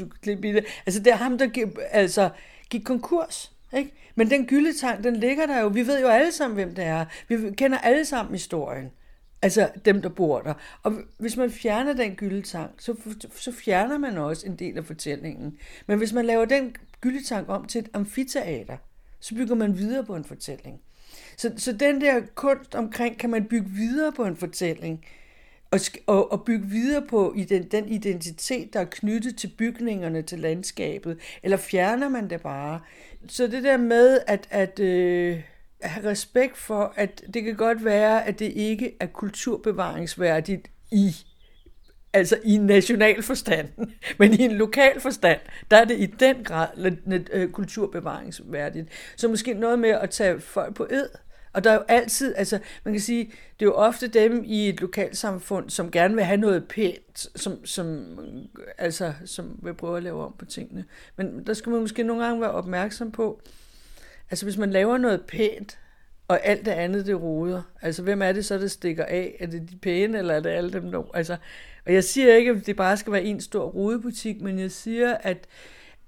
altså 0.87 1.01
det 1.01 1.07
er 1.07 1.17
ham, 1.17 1.39
der 1.39 1.47
gik, 1.47 1.67
altså, 1.91 2.31
gik 2.71 2.83
konkurs. 2.85 3.53
Ikke? 3.77 3.93
Men 4.15 4.31
den 4.31 4.47
gyldetank, 4.47 5.05
den 5.05 5.17
ligger 5.17 5.47
der 5.47 5.61
jo. 5.61 5.69
Vi 5.69 5.87
ved 5.87 6.01
jo 6.01 6.09
alle 6.09 6.33
sammen, 6.33 6.55
hvem 6.55 6.75
det 6.75 6.85
er. 6.85 7.05
Vi 7.29 7.37
kender 7.57 7.79
alle 7.79 8.05
sammen 8.05 8.35
historien. 8.35 8.91
Altså 9.43 9.71
dem, 9.85 10.03
der 10.03 10.09
bor 10.09 10.41
der. 10.41 10.55
Og 10.83 10.95
hvis 11.19 11.37
man 11.37 11.51
fjerner 11.51 11.93
den 11.93 12.15
gyldetank, 12.15 12.71
så, 12.79 12.95
så 13.35 13.53
fjerner 13.53 13.99
man 13.99 14.19
også 14.19 14.47
en 14.47 14.57
del 14.57 14.79
af 14.79 14.85
fortællingen. 14.85 15.59
Men 15.87 15.99
hvis 15.99 16.13
man 16.13 16.25
laver 16.25 16.45
den 16.45 16.77
gyldetank 17.01 17.49
om 17.49 17.67
til 17.67 17.79
et 17.79 17.89
amfiteater, 17.93 18.77
så 19.21 19.35
bygger 19.35 19.55
man 19.55 19.79
videre 19.79 20.05
på 20.05 20.17
en 20.17 20.25
fortælling. 20.25 20.81
Så, 21.37 21.53
så 21.57 21.73
den 21.73 22.01
der 22.01 22.21
kunst 22.35 22.75
omkring, 22.75 23.19
kan 23.19 23.31
man 23.31 23.45
bygge 23.45 23.71
videre 23.71 24.13
på 24.13 24.25
en 24.25 24.37
fortælling, 24.37 25.05
og, 25.71 25.81
og, 26.07 26.33
og 26.33 26.45
bygge 26.45 26.67
videre 26.67 27.07
på 27.07 27.35
i 27.37 27.45
den, 27.45 27.63
den 27.63 27.89
identitet, 27.89 28.73
der 28.73 28.81
er 28.81 28.85
knyttet 28.85 29.37
til 29.37 29.49
bygningerne, 29.59 30.23
til 30.23 30.39
landskabet, 30.39 31.19
eller 31.43 31.57
fjerner 31.57 32.09
man 32.09 32.31
det 32.31 32.41
bare? 32.41 32.81
Så 33.29 33.47
det 33.47 33.63
der 33.63 33.77
med, 33.77 34.21
at, 34.27 34.49
at 34.51 34.81
øh, 34.81 35.41
have 35.83 36.11
respekt 36.11 36.57
for, 36.57 36.93
at 36.97 37.23
det 37.35 37.45
kan 37.45 37.57
godt 37.57 37.85
være, 37.85 38.27
at 38.27 38.39
det 38.39 38.53
ikke 38.53 38.97
er 39.01 39.07
kulturbevaringsværdigt 39.07 40.71
i 40.93 41.17
altså 42.13 42.39
i 42.45 42.57
national 42.57 43.23
forstand, 43.23 43.69
men 44.19 44.33
i 44.33 44.43
en 44.43 44.53
lokal 44.53 45.01
forstand, 45.01 45.41
der 45.71 45.77
er 45.77 45.85
det 45.85 45.99
i 45.99 46.07
den 46.07 46.45
grad 46.45 46.69
øh, 47.33 47.51
kulturbevaringsværdigt. 47.51 48.89
Så 49.17 49.29
måske 49.29 49.55
noget 49.55 49.79
med 49.79 49.91
at 49.91 50.11
tage 50.11 50.41
folk 50.41 50.75
på 50.75 50.87
ed. 50.91 51.09
Og 51.53 51.65
der 51.65 51.71
er 51.71 51.75
jo 51.75 51.85
altid, 51.89 52.35
altså 52.37 52.59
man 52.85 52.95
kan 52.95 53.01
sige, 53.01 53.25
det 53.25 53.67
er 53.67 53.67
jo 53.67 53.75
ofte 53.75 54.09
dem 54.09 54.43
i 54.47 54.69
et 54.69 54.81
lokalsamfund, 54.81 55.71
som 55.71 55.91
gerne 55.91 56.15
vil 56.15 56.25
have 56.25 56.37
noget 56.37 56.69
pænt, 56.69 57.27
som, 57.37 57.67
som, 57.67 58.19
altså, 58.79 59.13
som 59.25 59.59
vil 59.63 59.75
prøve 59.75 59.97
at 59.97 60.03
lave 60.03 60.25
om 60.25 60.35
på 60.39 60.45
tingene. 60.45 60.85
Men 61.17 61.47
der 61.47 61.55
skal 61.55 61.71
man 61.71 61.81
måske 61.81 62.03
nogle 62.03 62.25
gange 62.25 62.41
være 62.41 62.51
opmærksom 62.51 63.13
på, 63.13 63.43
Altså 64.31 64.47
hvis 64.47 64.57
man 64.57 64.71
laver 64.71 64.99
noget 64.99 65.21
pænt, 65.29 65.79
og 66.31 66.47
alt 66.47 66.65
det 66.65 66.71
andet, 66.71 67.07
det 67.07 67.23
roder. 67.23 67.63
Altså, 67.83 68.03
hvem 68.03 68.23
er 68.23 68.33
det 68.33 68.45
så, 68.45 68.59
der 68.59 68.67
stikker 68.67 69.05
af? 69.05 69.37
Er 69.41 69.47
det 69.47 69.71
de 69.71 69.77
pæne, 69.77 70.19
eller 70.19 70.35
er 70.35 70.41
det 70.41 70.51
alle 70.51 70.73
dem, 70.73 70.93
der... 70.93 71.03
Altså, 71.15 71.37
og 71.87 71.93
jeg 71.95 72.05
siger 72.05 72.35
ikke, 72.35 72.51
at 72.51 72.67
det 72.67 72.77
bare 72.77 72.97
skal 72.97 73.13
være 73.13 73.23
en 73.23 73.41
stor 73.41 73.65
rodebutik, 73.65 74.41
men 74.41 74.59
jeg 74.59 74.71
siger, 74.71 75.15
at, 75.15 75.47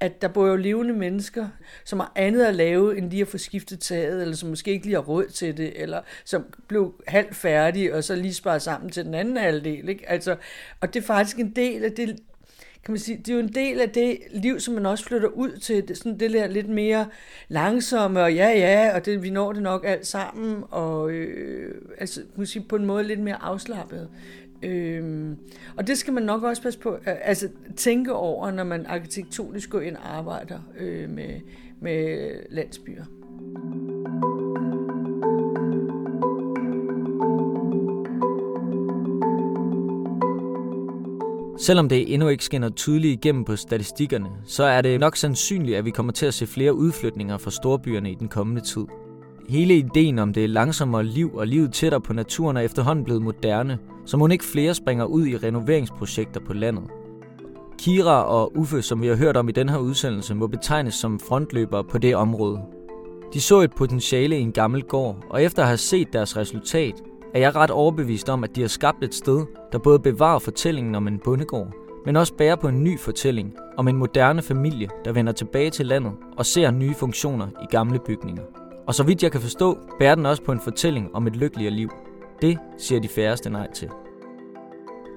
at 0.01 0.23
der 0.23 0.29
bor 0.29 0.47
jo 0.47 0.57
levende 0.57 0.95
mennesker, 0.95 1.49
som 1.85 2.01
har 2.01 2.13
andet 2.17 2.45
at 2.45 2.55
lave, 2.55 2.99
end 2.99 3.11
lige 3.11 3.23
at 3.23 3.29
få 3.29 3.39
skiftet 3.39 3.81
taget, 3.81 4.23
eller 4.23 4.37
som 4.37 4.49
måske 4.49 4.71
ikke 4.71 4.87
lige 4.87 4.95
har 4.95 5.03
råd 5.03 5.27
til 5.27 5.57
det, 5.57 5.83
eller 5.83 6.01
som 6.25 6.45
blev 6.69 6.95
halvt 7.09 7.37
færdige, 7.37 7.95
og 7.95 8.05
så 8.05 8.17
lige 8.17 8.35
sparet 8.35 8.63
sammen 8.63 8.91
til 8.91 9.05
den 9.05 9.15
anden 9.15 9.37
halvdel. 9.37 9.89
Ikke? 9.89 10.11
Altså, 10.11 10.37
og 10.81 10.95
det 10.95 11.03
er 11.03 11.07
faktisk 11.07 11.39
en 11.39 11.51
del 11.57 11.85
af 11.85 11.93
det, 11.93 12.19
kan 12.85 12.93
man 12.93 12.99
sige, 12.99 13.19
det 13.19 13.29
er 13.29 13.35
jo 13.35 13.41
en 13.41 13.53
del 13.55 13.81
af 13.81 13.91
det 13.91 14.19
liv, 14.31 14.61
som 14.61 14.75
man 14.75 14.87
også 14.87 15.05
flytter 15.05 15.29
ud 15.29 15.57
til, 15.57 15.89
det, 15.89 15.99
sådan 15.99 16.21
det 16.21 16.31
der 16.31 16.47
lidt 16.47 16.69
mere 16.69 17.07
langsomme, 17.49 18.23
og 18.23 18.35
ja, 18.35 18.49
ja, 18.49 18.95
og 18.95 19.05
det, 19.05 19.23
vi 19.23 19.31
når 19.31 19.53
det 19.53 19.63
nok 19.63 19.85
alt 19.87 20.07
sammen, 20.07 20.65
og 20.71 21.11
øh, 21.11 21.75
altså, 21.99 22.21
kan 22.21 22.31
man 22.37 22.47
sige, 22.47 22.65
på 22.69 22.77
en 22.77 22.87
måde 22.87 23.05
lidt 23.05 23.21
mere 23.21 23.43
afslappet. 23.43 24.09
Øhm, 24.63 25.37
og 25.77 25.87
det 25.87 25.99
skal 25.99 26.13
man 26.13 26.23
nok 26.23 26.43
også 26.43 26.63
passe 26.63 26.79
på, 26.79 26.95
øh, 26.95 27.15
altså 27.23 27.49
tænke 27.77 28.13
over, 28.13 28.51
når 28.51 28.65
man 28.65 28.87
arkitektonisk 28.87 29.71
går 29.71 29.81
ind 29.81 29.97
og 29.97 30.17
arbejder 30.17 30.59
øh, 30.79 31.11
med, 31.11 31.41
med 31.81 32.31
landsbyer. 32.51 33.05
Selvom 41.63 41.89
det 41.89 42.15
endnu 42.15 42.29
ikke 42.29 42.45
skinner 42.45 42.69
tydeligt 42.69 43.13
igennem 43.13 43.45
på 43.45 43.57
statistikkerne, 43.57 44.29
så 44.45 44.65
er 44.65 44.83
det 44.83 45.01
nok 45.01 45.17
sandsynligt, 45.17 45.77
at 45.77 45.85
vi 45.85 45.91
kommer 45.91 46.13
til 46.13 46.27
at 46.27 46.35
se 46.35 46.47
flere 46.47 46.75
udflytninger 46.75 47.39
fra 47.39 47.51
storbyerne 47.51 48.11
i 48.11 48.15
den 48.15 48.29
kommende 48.29 48.61
tid. 48.61 48.87
Hele 49.49 49.75
ideen 49.75 50.19
om 50.19 50.33
det 50.33 50.51
langsommere 50.51 51.05
liv 51.05 51.35
og 51.35 51.47
livet 51.47 51.73
tættere 51.73 52.01
på 52.01 52.13
naturen 52.13 52.57
er 52.57 52.61
efterhånden 52.61 53.05
blevet 53.05 53.23
moderne, 53.23 53.79
så 54.07 54.17
må 54.17 54.29
ikke 54.29 54.45
flere 54.45 54.75
springer 54.75 55.05
ud 55.05 55.27
i 55.27 55.37
renoveringsprojekter 55.37 56.41
på 56.41 56.53
landet. 56.53 56.85
Kira 57.79 58.23
og 58.23 58.57
Uffe, 58.57 58.83
som 58.83 59.03
vi 59.03 59.07
har 59.07 59.17
hørt 59.17 59.37
om 59.37 59.49
i 59.49 59.53
den 59.53 59.69
her 59.69 59.79
udsendelse, 59.79 60.35
må 60.35 60.47
betegnes 60.47 60.95
som 60.95 61.21
frontløbere 61.21 61.85
på 61.85 61.99
det 61.99 62.17
område. 62.17 62.61
De 63.35 63.41
så 63.41 63.61
et 63.61 63.75
potentiale 63.75 64.39
i 64.39 64.41
en 64.41 64.53
gammel 64.53 64.83
gård, 64.83 65.25
og 65.31 65.43
efter 65.43 65.63
at 65.63 65.69
have 65.69 65.79
set 65.79 66.13
deres 66.13 66.37
resultat, 66.37 66.95
er 67.35 67.41
jeg 67.41 67.57
ret 67.57 67.71
overbevist 67.71 68.29
om, 68.29 68.45
at 68.45 68.57
de 68.57 68.61
har 68.61 68.69
skabt 68.69 69.05
et 69.05 69.15
sted, 69.15 69.45
der 69.73 69.79
både 69.79 69.99
bevarer 69.99 70.39
fortællingen 70.39 70.95
om 70.95 71.09
en 71.09 71.19
bondegård, 71.19 71.69
men 72.07 72.17
også 72.17 72.35
bærer 72.35 72.57
på 72.57 72.69
en 72.69 72.85
ny 72.85 72.99
fortælling 72.99 73.55
om 73.77 73.89
en 73.89 73.97
moderne 73.97 74.43
familie, 74.43 74.89
der 75.05 75.13
vender 75.13 75.33
tilbage 75.33 75.71
til 75.71 75.87
landet 75.87 76.13
og 76.37 76.47
ser 76.47 76.71
nye 76.71 76.95
funktioner 76.95 77.47
i 77.63 77.67
gamle 77.71 77.99
bygninger. 77.99 78.43
Og 78.87 78.95
så 78.95 79.03
vidt 79.05 79.23
jeg 79.23 79.33
kan 79.33 79.41
forstå, 79.41 79.79
bærer 79.99 80.15
den 80.15 80.27
også 80.27 80.43
på 80.43 80.53
en 80.53 80.61
fortælling 80.61 81.15
om 81.15 81.27
et 81.27 81.37
lykkeligere 81.37 81.73
liv. 81.73 81.91
Det 82.43 82.59
siger 82.79 83.01
de 83.01 83.09
færreste 83.09 83.51
nej 83.51 83.73
til. 83.73 83.89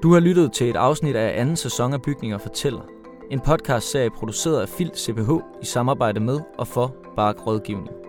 Du 0.03 0.13
har 0.13 0.19
lyttet 0.19 0.51
til 0.51 0.69
et 0.69 0.75
afsnit 0.75 1.15
af 1.15 1.41
anden 1.41 1.55
sæson 1.55 1.93
af 1.93 2.01
Bygninger 2.01 2.37
Fortæller. 2.37 2.81
En 3.31 3.39
podcastserie 3.39 4.09
produceret 4.09 4.61
af 4.61 4.69
Fil 4.69 4.91
CPH 4.95 5.31
i 5.61 5.65
samarbejde 5.65 6.19
med 6.19 6.39
og 6.57 6.67
for 6.67 6.95
Bark 7.15 7.47
Rådgivning. 7.47 8.04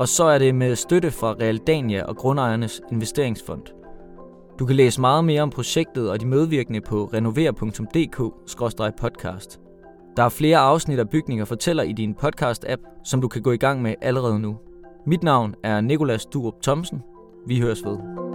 Og 0.00 0.08
så 0.08 0.24
er 0.24 0.38
det 0.38 0.54
med 0.54 0.76
støtte 0.76 1.10
fra 1.10 1.32
Realdania 1.32 2.04
og 2.04 2.16
Grundejernes 2.16 2.82
Investeringsfond. 2.92 3.62
Du 4.58 4.66
kan 4.66 4.76
læse 4.76 5.00
meget 5.00 5.24
mere 5.24 5.42
om 5.42 5.50
projektet 5.50 6.10
og 6.10 6.20
de 6.20 6.26
medvirkende 6.26 6.80
på 6.80 7.10
renover.dk-podcast. 7.14 9.60
Der 10.16 10.22
er 10.22 10.28
flere 10.28 10.58
afsnit 10.58 10.98
af 10.98 11.10
Bygninger 11.10 11.44
Fortæller 11.44 11.82
i 11.82 11.92
din 11.92 12.16
podcast-app, 12.24 13.02
som 13.04 13.20
du 13.20 13.28
kan 13.28 13.42
gå 13.42 13.52
i 13.52 13.56
gang 13.56 13.82
med 13.82 13.94
allerede 14.02 14.40
nu. 14.40 14.56
Mit 15.06 15.22
navn 15.22 15.54
er 15.64 15.80
Nikolas 15.80 16.26
Durup 16.26 16.62
Thomsen. 16.62 17.02
Vi 17.46 17.60
høres 17.60 17.84
ved. 17.84 18.29